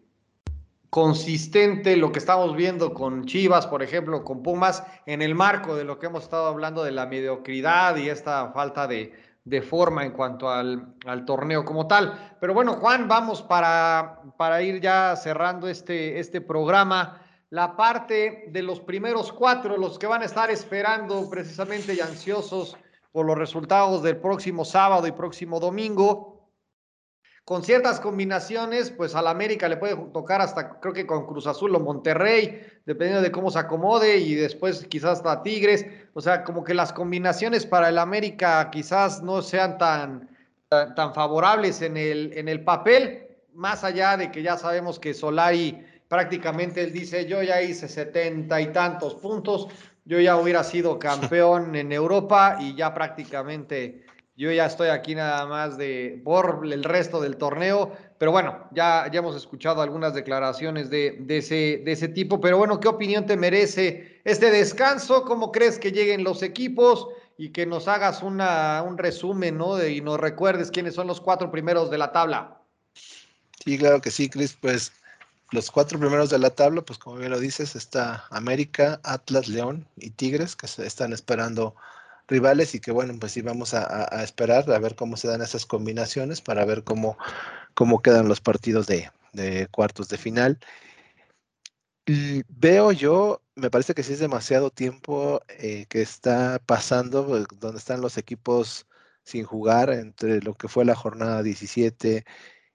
consistente 0.89 1.95
lo 1.97 2.11
que 2.11 2.19
estamos 2.19 2.55
viendo 2.55 2.93
con 2.93 3.25
Chivas, 3.25 3.67
por 3.67 3.83
ejemplo, 3.83 4.23
con 4.23 4.41
Pumas, 4.41 4.83
en 5.05 5.21
el 5.21 5.35
marco 5.35 5.75
de 5.75 5.83
lo 5.83 5.99
que 5.99 6.07
hemos 6.07 6.23
estado 6.23 6.47
hablando 6.47 6.83
de 6.83 6.91
la 6.91 7.05
mediocridad 7.05 7.95
y 7.97 8.09
esta 8.09 8.51
falta 8.51 8.87
de, 8.87 9.13
de 9.45 9.61
forma 9.61 10.03
en 10.03 10.11
cuanto 10.11 10.49
al, 10.49 10.95
al, 11.05 11.25
torneo 11.25 11.63
como 11.63 11.87
tal. 11.87 12.35
Pero 12.39 12.53
bueno, 12.53 12.73
Juan, 12.73 13.07
vamos 13.07 13.41
para, 13.43 14.21
para 14.37 14.61
ir 14.63 14.81
ya 14.81 15.15
cerrando 15.15 15.67
este, 15.67 16.19
este 16.19 16.41
programa. 16.41 17.21
La 17.51 17.75
parte 17.75 18.45
de 18.49 18.61
los 18.63 18.79
primeros 18.79 19.31
cuatro, 19.31 19.77
los 19.77 19.97
que 19.97 20.07
van 20.07 20.21
a 20.21 20.25
estar 20.25 20.49
esperando 20.51 21.29
precisamente 21.29 21.93
y 21.93 21.99
ansiosos 21.99 22.77
por 23.11 23.25
los 23.25 23.37
resultados 23.37 24.03
del 24.03 24.17
próximo 24.17 24.65
sábado 24.65 25.07
y 25.07 25.11
próximo 25.11 25.59
domingo 25.59 26.38
con 27.49 27.63
ciertas 27.63 27.99
combinaciones, 27.99 28.91
pues 28.91 29.15
al 29.15 29.25
América 29.25 29.67
le 29.67 29.77
puede 29.77 29.95
tocar 30.13 30.39
hasta 30.39 30.79
creo 30.79 30.93
que 30.93 31.07
con 31.07 31.25
Cruz 31.25 31.47
Azul 31.47 31.75
o 31.75 31.79
Monterrey, 31.79 32.61
dependiendo 32.85 33.23
de 33.23 33.31
cómo 33.31 33.49
se 33.49 33.57
acomode, 33.57 34.17
y 34.17 34.35
después 34.35 34.85
quizás 34.87 35.17
hasta 35.17 35.41
Tigres. 35.41 35.83
O 36.13 36.21
sea, 36.21 36.43
como 36.43 36.63
que 36.63 36.75
las 36.75 36.93
combinaciones 36.93 37.65
para 37.65 37.89
el 37.89 37.97
América 37.97 38.69
quizás 38.71 39.23
no 39.23 39.41
sean 39.41 39.79
tan, 39.79 40.29
tan, 40.67 40.93
tan 40.93 41.15
favorables 41.15 41.81
en 41.81 41.97
el, 41.97 42.33
en 42.37 42.49
el 42.49 42.63
papel, 42.63 43.29
más 43.55 43.83
allá 43.83 44.15
de 44.15 44.29
que 44.29 44.43
ya 44.43 44.55
sabemos 44.55 44.99
que 44.99 45.15
Solari 45.15 45.83
prácticamente 46.07 46.83
él 46.83 46.93
dice, 46.93 47.25
yo 47.25 47.41
ya 47.41 47.63
hice 47.63 47.87
setenta 47.87 48.61
y 48.61 48.67
tantos 48.67 49.15
puntos, 49.15 49.69
yo 50.05 50.19
ya 50.19 50.37
hubiera 50.37 50.63
sido 50.63 50.99
campeón 50.99 51.75
en 51.75 51.93
Europa 51.93 52.57
y 52.59 52.75
ya 52.75 52.93
prácticamente 52.93 54.05
yo 54.39 54.49
ya 54.53 54.67
estoy 54.67 54.87
aquí 54.87 55.15
nada 55.15 55.45
más 55.47 55.77
de 55.77 56.21
por 56.23 56.61
el 56.63 56.85
resto 56.85 57.19
del 57.19 57.35
torneo, 57.35 57.91
pero 58.17 58.31
bueno, 58.31 58.69
ya, 58.71 59.09
ya 59.11 59.19
hemos 59.19 59.35
escuchado 59.35 59.81
algunas 59.81 60.13
declaraciones 60.13 60.89
de, 60.89 61.25
ese, 61.27 61.81
de 61.83 61.91
ese 61.91 62.07
tipo, 62.07 62.39
pero 62.39 62.57
bueno, 62.57 62.79
¿qué 62.79 62.87
opinión 62.87 63.25
te 63.25 63.35
merece 63.35 64.21
este 64.23 64.49
descanso? 64.49 65.25
¿Cómo 65.25 65.51
crees 65.51 65.77
que 65.77 65.91
lleguen 65.91 66.23
los 66.23 66.41
equipos? 66.41 67.09
Y 67.37 67.49
que 67.49 67.65
nos 67.65 67.89
hagas 67.89 68.23
una, 68.23 68.81
un 68.81 68.97
resumen, 68.97 69.57
¿no? 69.57 69.85
Y 69.85 69.99
nos 69.99 70.17
recuerdes 70.17 70.71
quiénes 70.71 70.95
son 70.95 71.07
los 71.07 71.19
cuatro 71.19 71.51
primeros 71.51 71.91
de 71.91 71.97
la 71.97 72.13
tabla. 72.13 72.61
Sí, 72.93 73.77
claro 73.77 73.99
que 73.99 74.09
sí, 74.09 74.29
Cris. 74.29 74.57
Pues 74.59 74.93
los 75.51 75.69
cuatro 75.69 75.99
primeros 75.99 76.29
de 76.29 76.39
la 76.39 76.51
tabla, 76.51 76.81
pues 76.81 76.97
como 76.97 77.17
bien 77.17 77.31
lo 77.31 77.41
dices, 77.41 77.75
está 77.75 78.23
América, 78.29 79.01
Atlas, 79.03 79.49
León 79.49 79.85
y 79.97 80.11
Tigres, 80.11 80.55
que 80.55 80.67
se 80.67 80.87
están 80.87 81.11
esperando 81.11 81.75
rivales 82.29 82.75
y 82.75 82.79
que 82.79 82.91
bueno, 82.91 83.13
pues 83.19 83.33
sí 83.33 83.41
vamos 83.41 83.73
a, 83.73 84.23
esperar 84.23 84.69
a 84.71 84.79
ver 84.79 84.95
cómo 84.95 85.17
se 85.17 85.27
dan 85.27 85.41
esas 85.41 85.65
combinaciones 85.65 86.41
para 86.41 86.65
ver 86.65 86.83
cómo, 86.83 87.17
cómo 87.73 88.01
quedan 88.01 88.27
los 88.27 88.41
partidos 88.41 88.87
de, 88.87 89.11
cuartos 89.71 90.09
de 90.09 90.17
final. 90.17 90.59
veo 92.47 92.91
yo, 92.91 93.41
me 93.55 93.69
parece 93.69 93.93
que 93.93 94.03
sí 94.03 94.13
es 94.13 94.19
demasiado 94.19 94.71
tiempo 94.71 95.41
eh, 95.49 95.85
que 95.89 96.01
está 96.01 96.59
pasando, 96.65 97.37
eh, 97.37 97.45
donde 97.59 97.79
están 97.79 98.01
los 98.01 98.17
equipos 98.17 98.87
sin 99.23 99.43
jugar 99.45 99.91
entre 99.91 100.41
lo 100.41 100.55
que 100.55 100.67
fue 100.67 100.85
la 100.85 100.95
jornada 100.95 101.43
17 101.43 102.25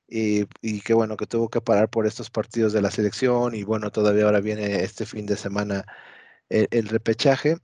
y, 0.08 0.46
y 0.62 0.80
que 0.82 0.94
bueno, 0.94 1.16
que 1.16 1.26
tuvo 1.26 1.48
que 1.50 1.60
parar 1.60 1.88
por 1.90 2.06
estos 2.06 2.30
partidos 2.30 2.72
de 2.72 2.82
la 2.82 2.90
selección 2.90 3.54
y 3.54 3.64
bueno, 3.64 3.90
todavía 3.90 4.24
ahora 4.26 4.40
viene 4.40 4.84
este 4.84 5.06
fin 5.06 5.26
de 5.26 5.36
semana 5.36 5.84
el, 6.48 6.88
repechaje. 6.88 7.58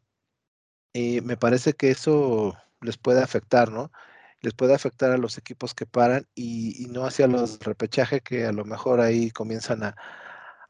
Y 0.92 1.20
me 1.22 1.36
parece 1.36 1.74
que 1.74 1.90
eso 1.90 2.56
les 2.80 2.96
puede 2.98 3.22
afectar, 3.22 3.70
¿no? 3.70 3.92
Les 4.42 4.54
puede 4.54 4.74
afectar 4.74 5.10
a 5.12 5.18
los 5.18 5.38
equipos 5.38 5.74
que 5.74 5.86
paran 5.86 6.26
y, 6.34 6.86
no 6.90 7.04
hacia 7.06 7.26
los 7.26 7.60
repechaje 7.60 8.20
que 8.22 8.46
a 8.46 8.52
lo 8.52 8.64
mejor 8.64 9.00
ahí 9.00 9.30
comienzan 9.30 9.82
a, 9.84 9.94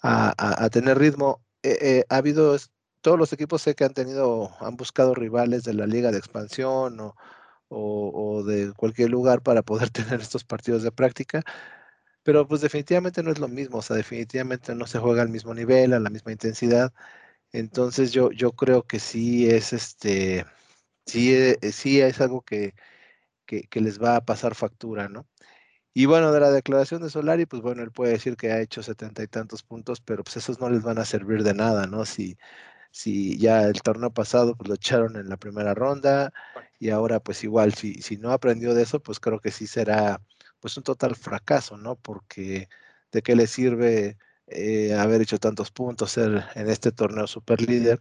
a, 0.02 0.70
tener 0.70 0.98
ritmo. 0.98 1.42
Eh, 1.62 1.78
eh, 1.80 2.04
ha 2.08 2.16
habido, 2.16 2.56
todos 3.00 3.18
los 3.18 3.32
equipos 3.32 3.62
sé 3.62 3.74
que 3.74 3.84
han 3.84 3.94
tenido, 3.94 4.50
han 4.60 4.76
buscado 4.76 5.14
rivales 5.14 5.64
de 5.64 5.74
la 5.74 5.86
liga 5.86 6.10
de 6.10 6.18
expansión 6.18 7.00
o, 7.00 7.14
o, 7.68 8.44
de 8.44 8.72
cualquier 8.74 9.10
lugar 9.10 9.42
para 9.42 9.62
poder 9.62 9.90
tener 9.90 10.20
estos 10.20 10.44
partidos 10.44 10.82
de 10.82 10.92
práctica. 10.92 11.42
Pero 12.22 12.46
pues 12.46 12.60
definitivamente 12.60 13.22
no 13.22 13.30
es 13.32 13.38
lo 13.38 13.48
mismo, 13.48 13.78
o 13.78 13.82
sea, 13.82 13.96
definitivamente 13.96 14.74
no 14.74 14.86
se 14.86 14.98
juega 14.98 15.22
al 15.22 15.30
mismo 15.30 15.54
nivel, 15.54 15.94
a 15.94 16.00
la 16.00 16.10
misma 16.10 16.32
intensidad. 16.32 16.92
Entonces 17.52 18.12
yo, 18.12 18.30
yo 18.32 18.52
creo 18.52 18.84
que 18.84 19.00
sí 19.00 19.48
es 19.50 19.72
este, 19.72 20.46
sí, 21.06 21.34
eh, 21.34 21.58
sí 21.72 22.00
es 22.00 22.20
algo 22.20 22.42
que, 22.42 22.74
que, 23.46 23.62
que, 23.64 23.80
les 23.80 24.00
va 24.02 24.16
a 24.16 24.24
pasar 24.24 24.54
factura, 24.54 25.08
¿no? 25.08 25.26
Y 25.94 26.06
bueno, 26.06 26.32
de 26.32 26.40
la 26.40 26.50
declaración 26.52 27.02
de 27.02 27.10
Solari, 27.10 27.46
pues 27.46 27.62
bueno, 27.62 27.82
él 27.82 27.92
puede 27.92 28.12
decir 28.12 28.36
que 28.36 28.52
ha 28.52 28.60
hecho 28.60 28.82
setenta 28.82 29.22
y 29.24 29.28
tantos 29.28 29.62
puntos, 29.64 30.00
pero 30.00 30.22
pues 30.24 30.36
esos 30.36 30.60
no 30.60 30.70
les 30.70 30.82
van 30.82 30.98
a 30.98 31.04
servir 31.04 31.42
de 31.42 31.54
nada, 31.54 31.86
¿no? 31.86 32.04
Si, 32.04 32.38
si 32.90 33.38
ya 33.38 33.62
el 33.64 33.82
torneo 33.82 34.12
pasado 34.12 34.56
pues 34.56 34.68
lo 34.68 34.74
echaron 34.76 35.16
en 35.16 35.28
la 35.28 35.36
primera 35.36 35.74
ronda 35.74 36.32
y 36.78 36.90
ahora 36.90 37.20
pues 37.20 37.44
igual, 37.44 37.74
si, 37.74 37.94
si 38.02 38.18
no 38.18 38.32
aprendió 38.32 38.74
de 38.74 38.82
eso, 38.84 39.00
pues 39.02 39.20
creo 39.20 39.40
que 39.40 39.50
sí 39.52 39.66
será 39.66 40.22
pues 40.60 40.76
un 40.76 40.84
total 40.84 41.16
fracaso, 41.16 41.76
¿no? 41.76 41.96
Porque 41.96 42.68
de 43.12 43.22
qué 43.22 43.36
le 43.36 43.46
sirve 43.46 44.18
eh, 44.50 44.94
haber 44.94 45.22
hecho 45.22 45.38
tantos 45.38 45.70
puntos, 45.70 46.12
ser 46.12 46.44
en 46.54 46.68
este 46.68 46.92
torneo 46.92 47.26
super 47.26 47.60
líder, 47.60 48.00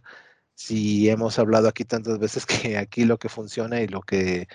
si 0.54 1.08
hemos 1.08 1.38
hablado 1.38 1.68
aquí 1.68 1.84
tantas 1.84 2.18
veces 2.18 2.46
que 2.46 2.76
aquí 2.76 3.04
lo 3.04 3.18
que 3.18 3.28
funciona 3.28 3.80
y 3.80 3.88
lo 3.88 4.02
que, 4.02 4.48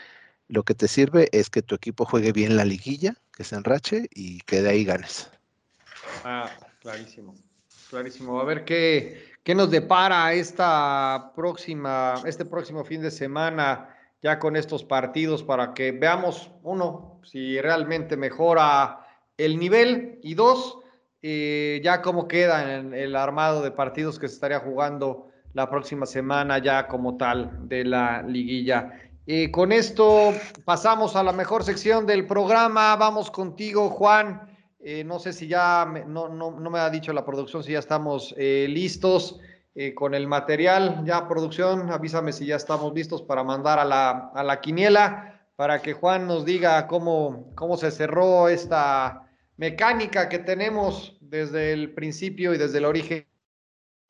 lo 0.48 0.64
que 0.64 0.76
te 0.76 0.88
sirve 0.88 1.30
es 1.32 1.50
que 1.50 1.62
tu 1.62 1.76
equipo 1.76 2.06
juegue 2.06 2.32
bien 2.32 2.58
la 2.58 2.66
liguilla, 2.66 3.16
que 3.36 3.44
se 3.44 3.56
enrache 3.56 4.08
y 4.14 4.40
que 4.42 4.62
de 4.62 4.70
ahí 4.70 4.86
ganes. 4.86 5.30
Ah, 6.24 6.50
clarísimo, 6.80 7.36
clarísimo. 7.90 8.40
A 8.40 8.46
ver 8.46 8.66
qué, 8.66 9.34
qué 9.44 9.56
nos 9.56 9.72
depara 9.72 10.34
esta 10.34 11.32
próxima, 11.36 12.22
este 12.26 12.46
próximo 12.46 12.84
fin 12.84 13.02
de 13.02 13.12
semana 13.12 13.90
ya 14.26 14.40
con 14.40 14.56
estos 14.56 14.84
partidos 14.84 15.44
para 15.44 15.74
que 15.76 15.92
veamos, 15.92 16.50
uno, 16.64 17.22
si 17.24 17.62
realmente 17.62 18.18
mejora 18.18 19.06
el 19.38 19.60
nivel 19.60 20.20
y 20.24 20.34
dos, 20.34 20.80
eh, 21.28 21.82
ya 21.84 22.04
cómo 22.04 22.28
queda 22.28 22.76
en 22.76 22.94
el 22.94 23.16
armado 23.16 23.64
de 23.64 23.72
partidos 23.72 24.20
que 24.20 24.28
se 24.28 24.36
estaría 24.36 24.60
jugando 24.60 25.32
la 25.54 25.68
próxima 25.68 26.06
semana 26.06 26.60
ya 26.60 26.88
como 26.88 27.18
tal 27.18 27.68
de 27.68 27.84
la 27.84 28.22
liguilla. 28.22 28.92
Eh, 29.26 29.50
con 29.50 29.72
esto 29.72 30.36
pasamos 30.66 31.16
a 31.16 31.24
la 31.24 31.32
mejor 31.32 31.64
sección 31.64 32.06
del 32.06 32.28
programa. 32.28 32.96
Vamos 32.96 33.32
contigo, 33.32 33.90
Juan. 33.90 34.56
Eh, 34.80 35.04
no 35.04 35.18
sé 35.18 35.34
si 35.34 35.48
ya, 35.48 35.92
no, 36.06 36.30
no, 36.30 36.52
no, 36.52 36.70
me 36.70 36.78
ha 36.78 36.92
dicho 36.92 37.12
la 37.12 37.26
producción 37.26 37.64
si 37.64 37.72
ya 37.72 37.80
estamos 37.80 38.36
listos 38.38 39.40
con 39.96 40.14
el 40.14 40.28
material. 40.28 41.02
Ya, 41.06 41.28
producción, 41.28 41.90
avísame 41.90 42.34
si 42.34 42.46
ya 42.46 42.58
estamos 42.58 42.94
listos 42.94 43.24
para 43.24 43.44
mandar 43.44 43.80
a 43.80 43.86
la, 43.86 44.30
a 44.36 44.44
la 44.44 44.62
quiniela, 44.62 45.42
para 45.56 45.82
que 45.82 45.94
Juan 45.94 46.28
nos 46.28 46.46
diga 46.46 46.86
cómo, 46.86 47.52
cómo 47.56 47.78
se 47.78 47.90
cerró 47.90 48.48
esta 48.48 49.26
mecánica 49.58 50.30
que 50.30 50.40
tenemos 50.40 51.15
desde 51.30 51.74
el 51.74 51.94
principio 51.94 52.54
y 52.54 52.58
desde 52.58 52.78
el 52.78 52.86
origen 52.86 53.26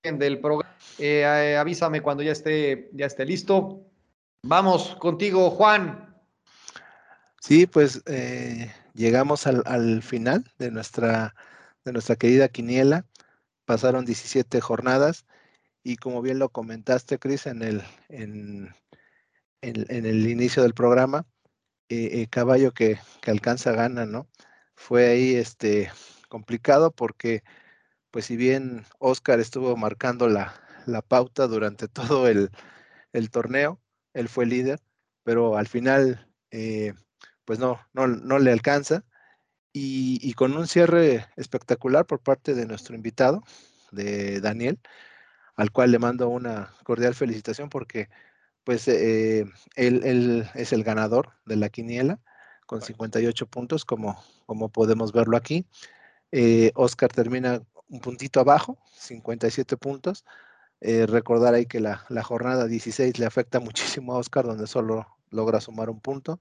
del 0.03 0.39
programa. 0.39 0.75
Eh, 0.99 1.21
eh, 1.21 1.57
avísame 1.57 2.01
cuando 2.01 2.23
ya 2.23 2.31
esté, 2.31 2.89
ya 2.93 3.05
esté 3.05 3.25
listo. 3.25 3.85
Vamos 4.43 4.95
contigo, 4.99 5.49
Juan. 5.49 6.15
Sí, 7.41 7.67
pues 7.67 8.01
eh, 8.05 8.71
llegamos 8.93 9.47
al, 9.47 10.01
final 10.03 10.51
de 10.57 10.71
nuestra, 10.71 11.35
de 11.83 11.91
nuestra 11.91 12.15
querida 12.15 12.47
quiniela. 12.47 13.05
Pasaron 13.65 14.05
17 14.05 14.61
jornadas 14.61 15.25
y 15.83 15.97
como 15.97 16.21
bien 16.21 16.39
lo 16.39 16.49
comentaste, 16.49 17.19
Cris, 17.19 17.47
en 17.47 17.61
el, 17.61 17.83
en, 18.09 18.73
en, 19.61 20.05
el 20.05 20.29
inicio 20.29 20.63
del 20.63 20.73
programa, 20.73 21.25
caballo 22.29 22.73
que, 22.73 22.99
que 23.21 23.31
alcanza 23.31 23.71
gana, 23.71 24.05
¿no? 24.05 24.27
fue 24.75 25.07
ahí 25.07 25.35
este, 25.35 25.91
complicado 26.35 26.91
porque, 26.91 27.43
pues 28.11 28.25
si 28.25 28.35
bien 28.35 28.83
Oscar 28.99 29.39
estuvo 29.39 29.77
marcando 29.77 30.27
la, 30.27 30.53
pauta 31.07 31.47
durante 31.47 31.87
todo 31.99 32.27
el, 32.27 32.49
torneo, 33.31 33.79
él 34.13 34.27
fue 34.27 34.45
líder, 34.45 34.81
pero 35.23 35.55
al 35.57 35.67
final, 35.67 36.27
eh, 36.51 36.93
pues 37.45 37.57
no, 37.59 37.79
no, 37.93 38.07
no, 38.07 38.39
le 38.39 38.51
alcanza. 38.51 39.05
Y, 39.71 40.33
con 40.33 40.57
un 40.57 40.67
cierre 40.67 41.27
espectacular 41.37 42.05
por 42.05 42.19
parte 42.19 42.53
de 42.53 42.65
nuestro 42.65 42.95
invitado, 42.95 43.41
de 43.91 44.41
Daniel, 44.41 44.79
al 45.55 45.71
cual 45.71 45.91
le 45.91 45.99
mando 45.99 46.27
una 46.27 46.73
cordial 46.83 47.15
felicitación 47.15 47.69
porque 47.69 48.09
pues 48.65 48.87
eh, 48.89 49.45
él, 49.75 50.01
él, 50.03 50.49
es 50.55 50.73
el 50.73 50.83
ganador 50.83 51.33
de 51.45 51.55
la 51.55 51.69
quiniela 51.69 52.19
con 52.65 52.81
58 52.81 53.47
puntos, 53.47 53.85
como, 53.85 54.21
como 54.45 54.69
podemos 54.69 55.11
verlo 55.13 55.37
aquí. 55.37 55.65
Eh, 56.31 56.71
Oscar 56.75 57.11
termina 57.11 57.61
un 57.87 57.99
puntito 57.99 58.39
abajo, 58.39 58.77
57 58.97 59.77
puntos. 59.77 60.25
Eh, 60.81 61.05
recordar 61.05 61.53
ahí 61.53 61.65
que 61.65 61.79
la, 61.79 61.97
jornada 62.23 62.67
16 62.67 63.17
le 63.19 63.25
afecta 63.25 63.59
muchísimo 63.99 64.13
a 64.13 64.17
Oscar, 64.17 64.45
donde 64.45 64.67
solo 64.67 65.07
logra 65.31 65.61
sumar 65.61 65.89
un 65.89 65.99
punto. 65.99 66.39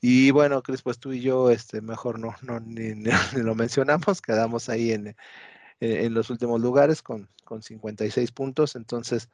Y 0.00 0.30
bueno, 0.30 0.62
Cris, 0.62 0.82
pues 0.82 0.98
tú 0.98 1.12
y 1.12 1.20
yo, 1.20 1.50
este, 1.50 1.82
mejor 1.82 2.18
no, 2.18 2.34
no 2.42 2.60
ni, 2.60 2.94
lo 3.36 3.54
mencionamos, 3.54 4.22
quedamos 4.22 4.68
ahí 4.68 4.92
en, 4.92 5.14
en 5.80 6.14
los 6.14 6.30
últimos 6.30 6.60
lugares 6.60 7.02
con, 7.02 7.28
con 7.44 7.62
56 7.62 8.32
puntos. 8.32 8.76
Entonces, 8.76 9.28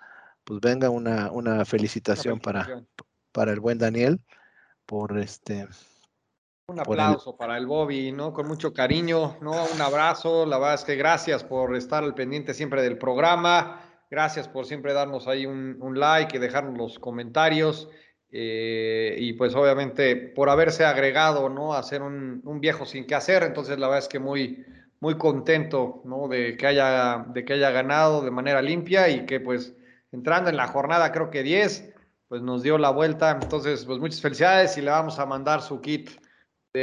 pues 0.45 0.61
venga 0.61 0.91
una, 0.91 1.31
una 1.33 1.65
felicitación, 1.65 2.39
Para, 2.39 2.83
para 3.33 3.53
el 3.53 3.61
buen 3.61 3.79
Daniel 3.79 4.21
por 4.87 5.19
este 5.19 5.67
un 6.69 6.81
aplauso 6.81 7.37
para 7.37 7.57
el 7.57 7.65
Bobby, 7.65 8.11
¿no? 8.11 8.33
Con 8.33 8.49
mucho 8.49 8.73
cariño, 8.73 9.37
¿no? 9.41 9.53
Un 9.53 9.81
abrazo. 9.81 10.45
La 10.47 10.59
verdad 10.59 10.75
es 10.75 10.85
que 10.85 10.97
gracias 10.97 11.45
por 11.45 11.77
estar 11.77 12.03
al 12.03 12.13
pendiente 12.15 12.55
siempre 12.55 12.83
del 12.83 12.99
programa. 12.99 13.83
Gracias 14.11 14.49
por 14.49 14.67
siempre 14.67 14.93
darnos 14.93 15.29
ahí 15.29 15.47
un, 15.47 15.79
like 15.95 16.37
y 16.37 16.41
dejarnos 16.41 16.77
los 16.77 16.99
comentarios. 16.99 17.89
Eh, 18.33 19.15
y 19.17 19.35
pues 19.35 19.55
obviamente 19.55 20.17
por 20.17 20.51
haberse 20.51 20.85
agregado, 20.85 21.49
¿no? 21.49 21.73
A 21.73 21.85
ser 21.85 22.03
un, 22.03 22.43
viejo 22.61 22.85
sin 22.85 23.07
qué 23.07 23.15
hacer. 23.15 23.45
Entonces 23.45 23.79
la 23.79 23.87
verdad 23.87 24.03
es 24.03 24.09
que 24.09 24.19
muy, 24.19 24.67
muy 24.99 25.17
contento, 25.17 26.03
¿no? 26.05 26.27
De 26.27 26.57
que, 26.57 26.67
haya, 26.67 27.27
de 27.29 27.45
que 27.45 27.53
haya 27.53 27.71
ganado 27.71 28.23
de 28.23 28.33
manera 28.33 28.61
limpia 28.61 29.09
y 29.09 29.25
que 29.25 29.39
pues 29.39 29.77
entrando 30.11 30.51
en 30.51 30.57
la 30.57 30.67
jornada 30.67 31.13
creo 31.13 31.31
que 31.31 31.45
10, 31.45 31.95
pues 32.27 32.43
nos 32.43 32.65
dio 32.65 32.77
la 32.77 32.91
vuelta. 32.91 33.39
Entonces 33.41 33.85
pues 33.85 34.01
muchas 34.01 34.21
felicidades 34.21 34.77
y 34.77 34.83
le 34.83 34.91
vamos 34.91 35.21
a 35.21 35.27
mandar 35.27 35.63
su 35.63 35.81
kit 35.81 36.11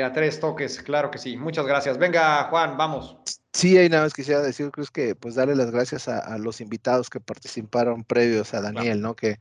a 0.01 0.13
tres 0.13 0.39
toques, 0.39 0.81
claro 0.81 1.11
que 1.11 1.17
sí. 1.17 1.37
Muchas 1.37 1.65
gracias. 1.65 1.97
Venga, 1.97 2.45
Juan, 2.45 2.77
vamos. 2.77 3.17
Sí, 3.51 3.77
ahí 3.77 3.89
nada 3.89 4.03
más 4.03 4.13
quisiera 4.13 4.41
decir, 4.41 4.71
creo 4.71 4.87
que 4.87 5.13
pues 5.13 5.35
darle 5.35 5.55
las 5.55 5.69
gracias 5.69 6.07
a, 6.07 6.37
los 6.37 6.61
invitados 6.61 7.09
que 7.09 7.19
participaron 7.19 8.03
previos 8.03 8.53
a 8.53 8.61
Daniel, 8.61 9.01
¿no? 9.01 9.15
Que, 9.15 9.39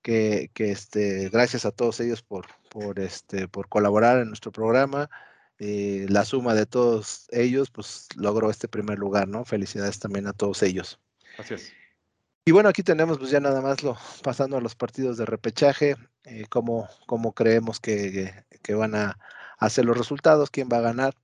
que, 0.00 0.50
que, 0.54 0.70
este, 0.70 1.28
gracias 1.28 1.66
a 1.66 1.72
todos 1.72 2.00
ellos 2.00 2.22
por, 2.22 2.46
por, 2.70 3.00
este, 3.00 3.48
por 3.48 3.68
colaborar 3.68 4.18
en 4.20 4.28
nuestro 4.28 4.52
programa. 4.52 5.10
Eh, 5.58 6.06
la 6.08 6.24
suma 6.24 6.54
de 6.54 6.66
todos 6.66 7.28
ellos, 7.30 7.70
pues 7.70 8.08
logró 8.16 8.50
este 8.50 8.68
primer 8.68 8.98
lugar, 8.98 9.28
¿no? 9.28 9.44
Felicidades 9.44 9.98
también 9.98 10.26
a 10.26 10.32
todos 10.32 10.62
ellos. 10.62 10.98
Gracias. 11.36 11.72
Y 12.44 12.52
bueno, 12.52 12.68
aquí 12.68 12.82
tenemos 12.82 13.18
pues 13.18 13.30
ya 13.30 13.38
nada 13.38 13.60
más 13.60 13.82
lo 13.82 13.96
pasando 14.22 14.56
a 14.56 14.60
los 14.60 14.74
partidos 14.74 15.16
de 15.18 15.26
repechaje, 15.26 15.96
eh, 16.24 16.46
cómo, 16.48 16.88
creemos 17.36 17.78
que, 17.78 18.44
que 18.62 18.74
van 18.74 18.96
a, 18.96 19.16
hacer 19.66 19.84
los 19.84 19.96
resultados, 19.96 20.50
quién 20.50 20.68
va 20.72 20.78
a 20.78 20.82
ganar. 20.82 21.14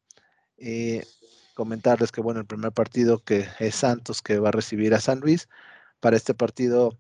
Eh, 0.57 1.05
comentarles 1.55 2.13
que, 2.13 2.21
bueno, 2.21 2.41
el 2.41 2.47
primer 2.47 2.73
partido 2.73 3.23
que 3.25 3.49
es 3.59 3.75
Santos, 3.75 4.23
que 4.23 4.39
va 4.39 4.51
a 4.51 4.53
recibir 4.53 4.95
a 4.95 5.01
San 5.01 5.21
Luis. 5.21 5.49
Para 6.01 6.17
este 6.17 6.35
partido, 6.35 6.99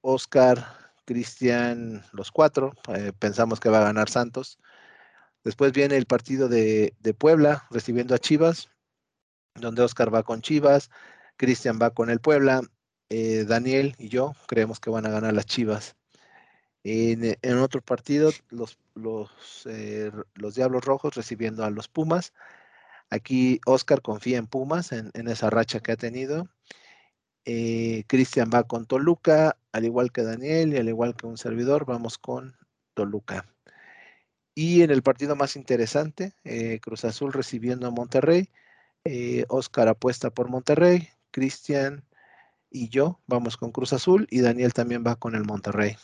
Oscar, 0.00 0.66
Cristian, 1.04 2.04
los 2.12 2.30
cuatro, 2.30 2.72
eh, 2.88 3.12
pensamos 3.18 3.60
que 3.60 3.68
va 3.68 3.80
a 3.80 3.84
ganar 3.84 4.08
Santos. 4.08 4.58
Después 5.44 5.72
viene 5.72 5.96
el 5.96 6.06
partido 6.06 6.48
de, 6.48 6.94
Puebla, 7.18 7.66
recibiendo 7.70 8.14
a 8.14 8.18
Chivas, 8.18 8.70
donde 9.54 9.82
Oscar 9.82 10.14
va 10.14 10.22
con 10.22 10.42
Chivas, 10.42 10.90
Cristian 11.36 11.78
va 11.80 11.90
con 11.90 12.10
el 12.10 12.20
Puebla, 12.20 12.62
eh, 13.08 13.44
Daniel 13.46 13.94
y 13.98 14.08
yo 14.08 14.34
creemos 14.46 14.80
que 14.80 14.90
van 14.90 15.06
a 15.06 15.10
ganar 15.10 15.34
las 15.34 15.46
Chivas. 15.46 15.96
En, 16.82 17.58
otro 17.58 17.82
partido, 17.82 18.30
los, 18.48 18.78
los, 18.94 19.30
eh, 19.66 20.10
los, 20.34 20.54
Diablos 20.54 20.84
Rojos 20.84 21.14
recibiendo 21.14 21.64
a 21.64 21.70
los 21.70 21.88
Pumas. 21.88 22.32
Aquí 23.10 23.60
Oscar 23.66 24.02
confía 24.02 24.38
en 24.38 24.46
Pumas, 24.46 24.92
en, 24.92 25.10
esa 25.28 25.50
racha 25.50 25.80
que 25.80 25.92
ha 25.92 25.96
tenido. 25.96 26.48
Eh, 27.44 28.04
Cristian 28.06 28.50
va 28.52 28.64
con 28.64 28.86
Toluca, 28.86 29.58
al 29.72 29.84
igual 29.84 30.12
que 30.12 30.22
Daniel 30.22 30.72
y 30.74 30.78
al 30.78 30.88
igual 30.88 31.16
que 31.16 31.26
un 31.26 31.36
servidor, 31.38 31.84
vamos 31.84 32.18
con 32.18 32.56
Toluca. 32.94 33.46
Y 34.54 34.82
en 34.82 34.90
el 34.90 35.02
partido 35.02 35.36
más 35.36 35.56
interesante, 35.56 36.34
Cruz 36.82 37.04
Azul 37.04 37.32
recibiendo 37.32 37.86
a 37.86 37.90
Monterrey. 37.90 38.50
Oscar 39.48 39.88
apuesta 39.88 40.30
por 40.30 40.48
Monterrey, 40.48 41.08
Cristian 41.30 42.04
y 42.70 42.88
yo 42.88 43.20
vamos 43.26 43.56
con 43.56 43.72
Cruz 43.72 43.92
Azul 43.92 44.26
y 44.30 44.40
Daniel 44.40 44.72
también 44.72 45.04
va 45.06 45.16
con 45.16 45.34
el 45.34 45.44
Monterrey. 45.44 45.96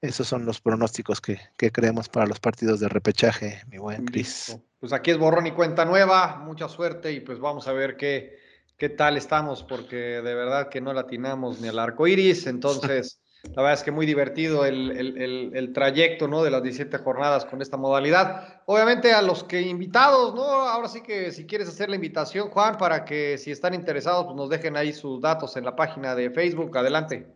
Esos 0.00 0.28
son 0.28 0.44
los 0.44 0.60
pronósticos 0.60 1.20
que, 1.20 1.38
creemos 1.56 2.08
para 2.08 2.26
los 2.26 2.38
partidos 2.38 2.80
de 2.80 2.88
repechaje, 2.88 3.62
mi 3.68 3.78
buen 3.78 4.04
Cris. 4.04 4.56
Pues 4.78 4.92
aquí 4.92 5.10
es 5.10 5.18
borrón 5.18 5.46
y 5.46 5.52
cuenta 5.52 5.84
nueva, 5.84 6.36
mucha 6.36 6.68
suerte 6.68 7.12
y 7.12 7.20
pues 7.20 7.38
vamos 7.38 7.66
a 7.66 7.72
ver 7.72 7.96
qué, 7.96 8.38
qué 8.76 8.88
tal 8.88 9.16
estamos, 9.16 9.62
porque 9.62 9.96
de 9.96 10.34
verdad 10.34 10.68
que 10.68 10.80
no 10.80 10.92
latinamos 10.92 11.60
ni 11.60 11.68
al 11.68 11.78
arco 11.78 12.06
iris, 12.06 12.46
entonces 12.46 13.20
La 13.54 13.62
verdad 13.62 13.74
es 13.74 13.82
que 13.82 13.90
muy 13.90 14.06
divertido 14.06 14.64
el, 14.64 15.70
trayecto 15.74 16.28
¿no? 16.28 16.42
de 16.42 16.50
las 16.50 16.62
17 16.62 16.98
jornadas 16.98 17.44
con 17.44 17.62
esta 17.62 17.76
modalidad. 17.76 18.62
Obviamente 18.66 19.12
a 19.12 19.22
los 19.22 19.44
que 19.44 19.60
invitados, 19.62 20.34
¿no? 20.34 20.42
Ahora 20.42 20.88
sí 20.88 21.02
que 21.02 21.32
si 21.32 21.46
quieres 21.46 21.68
hacer 21.68 21.88
la 21.88 21.96
invitación, 21.96 22.48
Juan, 22.50 22.76
para 22.76 23.04
que 23.04 23.38
si 23.38 23.50
están 23.50 23.74
interesados, 23.74 24.24
pues 24.24 24.36
nos 24.36 24.50
dejen 24.50 24.76
ahí 24.76 24.92
sus 24.92 25.20
datos 25.20 25.56
en 25.56 25.64
la 25.64 25.76
página 25.76 26.14
de 26.14 26.30
Facebook. 26.30 26.76
Adelante. 26.76 27.35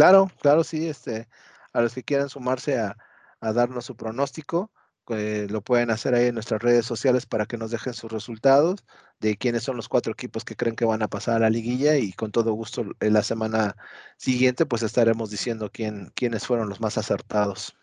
Claro, 0.00 0.30
claro, 0.40 0.64
sí. 0.64 0.88
Este, 0.88 1.28
a 1.74 1.82
los 1.82 1.92
que 1.94 2.02
quieran 2.02 2.30
sumarse 2.30 2.78
a, 2.78 2.96
darnos 3.42 3.84
su 3.84 3.96
pronóstico, 3.96 4.70
lo 5.06 5.60
pueden 5.60 5.90
hacer 5.90 6.14
ahí 6.14 6.28
en 6.28 6.34
nuestras 6.34 6.62
redes 6.62 6.86
sociales 6.86 7.26
para 7.26 7.44
que 7.44 7.58
nos 7.58 7.70
dejen 7.70 7.92
sus 7.92 8.10
resultados 8.10 8.82
de 9.18 9.36
quiénes 9.36 9.64
son 9.64 9.76
los 9.76 9.88
cuatro 9.88 10.12
equipos 10.12 10.42
que 10.42 10.56
creen 10.56 10.74
que 10.74 10.86
van 10.86 11.02
a 11.02 11.08
pasar 11.08 11.36
a 11.36 11.38
la 11.40 11.50
liguilla 11.50 11.96
y 11.96 12.14
con 12.14 12.32
todo 12.32 12.52
gusto 12.52 12.86
en 13.00 13.12
la 13.12 13.22
semana 13.22 13.76
siguiente 14.16 14.64
pues 14.64 14.82
estaremos 14.82 15.28
diciendo 15.30 15.68
quién, 15.70 16.12
quiénes 16.14 16.46
fueron 16.46 16.70
los 16.70 16.80
más 16.80 16.96
acertados. 16.96 17.76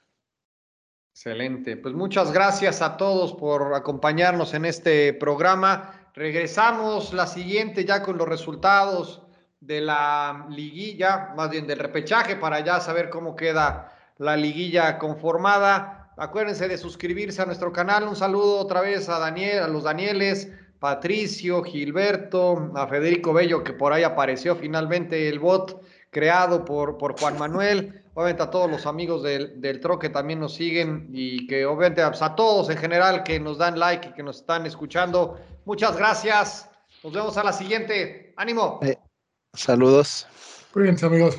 Excelente, 1.11 1.77
pues 1.77 1.93
muchas 1.93 2.31
gracias 2.31 2.81
a 2.81 2.97
todos 2.97 3.33
por 3.33 3.75
acompañarnos 3.75 4.55
en 4.55 4.65
este 4.65 5.13
programa. 5.13 6.09
Regresamos 6.15 7.13
la 7.13 7.27
siguiente 7.27 7.85
ya 7.85 8.01
con 8.01 8.17
los 8.17 8.27
resultados 8.27 9.26
de 9.59 9.81
la 9.81 10.45
liguilla, 10.49 11.33
más 11.35 11.49
bien 11.49 11.67
del 11.67 11.79
repechaje 11.79 12.35
para 12.35 12.59
ya 12.59 12.79
saber 12.79 13.09
cómo 13.09 13.35
queda 13.35 13.91
la 14.17 14.35
liguilla 14.35 14.97
conformada. 14.97 16.11
Acuérdense 16.17 16.67
de 16.67 16.77
suscribirse 16.77 17.41
a 17.41 17.45
nuestro 17.45 17.71
canal. 17.71 18.07
Un 18.07 18.15
saludo 18.15 18.59
otra 18.59 18.81
vez 18.81 19.07
a 19.09 19.19
Daniel, 19.19 19.63
a 19.63 19.67
los 19.67 19.83
Danieles, 19.83 20.51
Patricio, 20.79 21.63
Gilberto, 21.63 22.71
a 22.75 22.87
Federico 22.87 23.33
Bello, 23.33 23.63
que 23.63 23.73
por 23.73 23.93
ahí 23.93 24.03
apareció 24.03 24.55
finalmente 24.55 25.29
el 25.29 25.39
bot 25.39 25.81
creado 26.09 26.65
por, 26.65 26.97
por 26.97 27.19
Juan 27.19 27.37
Manuel. 27.37 28.03
Obviamente 28.13 28.41
a 28.41 28.49
todos 28.49 28.69
los 28.69 28.87
amigos 28.87 29.21
del, 29.21 29.61
del 29.61 29.79
que 29.99 30.09
también 30.09 30.39
nos 30.39 30.55
siguen 30.55 31.09
y 31.13 31.45
que 31.45 31.67
obviamente 31.67 32.03
pues, 32.07 32.23
a 32.23 32.35
todos 32.35 32.69
en 32.71 32.77
general 32.77 33.21
que 33.21 33.39
nos 33.39 33.59
dan 33.59 33.77
like 33.77 34.09
y 34.09 34.13
que 34.13 34.23
nos 34.23 34.37
están 34.37 34.65
escuchando. 34.65 35.39
Muchas 35.65 35.95
gracias. 35.95 36.67
Nos 37.03 37.13
vemos 37.13 37.37
a 37.37 37.43
la 37.43 37.53
siguiente. 37.53 38.33
Ánimo. 38.35 38.79
Eh, 38.81 38.97
saludos. 39.53 40.27
Cuídense 40.71 41.05
amigos. 41.05 41.35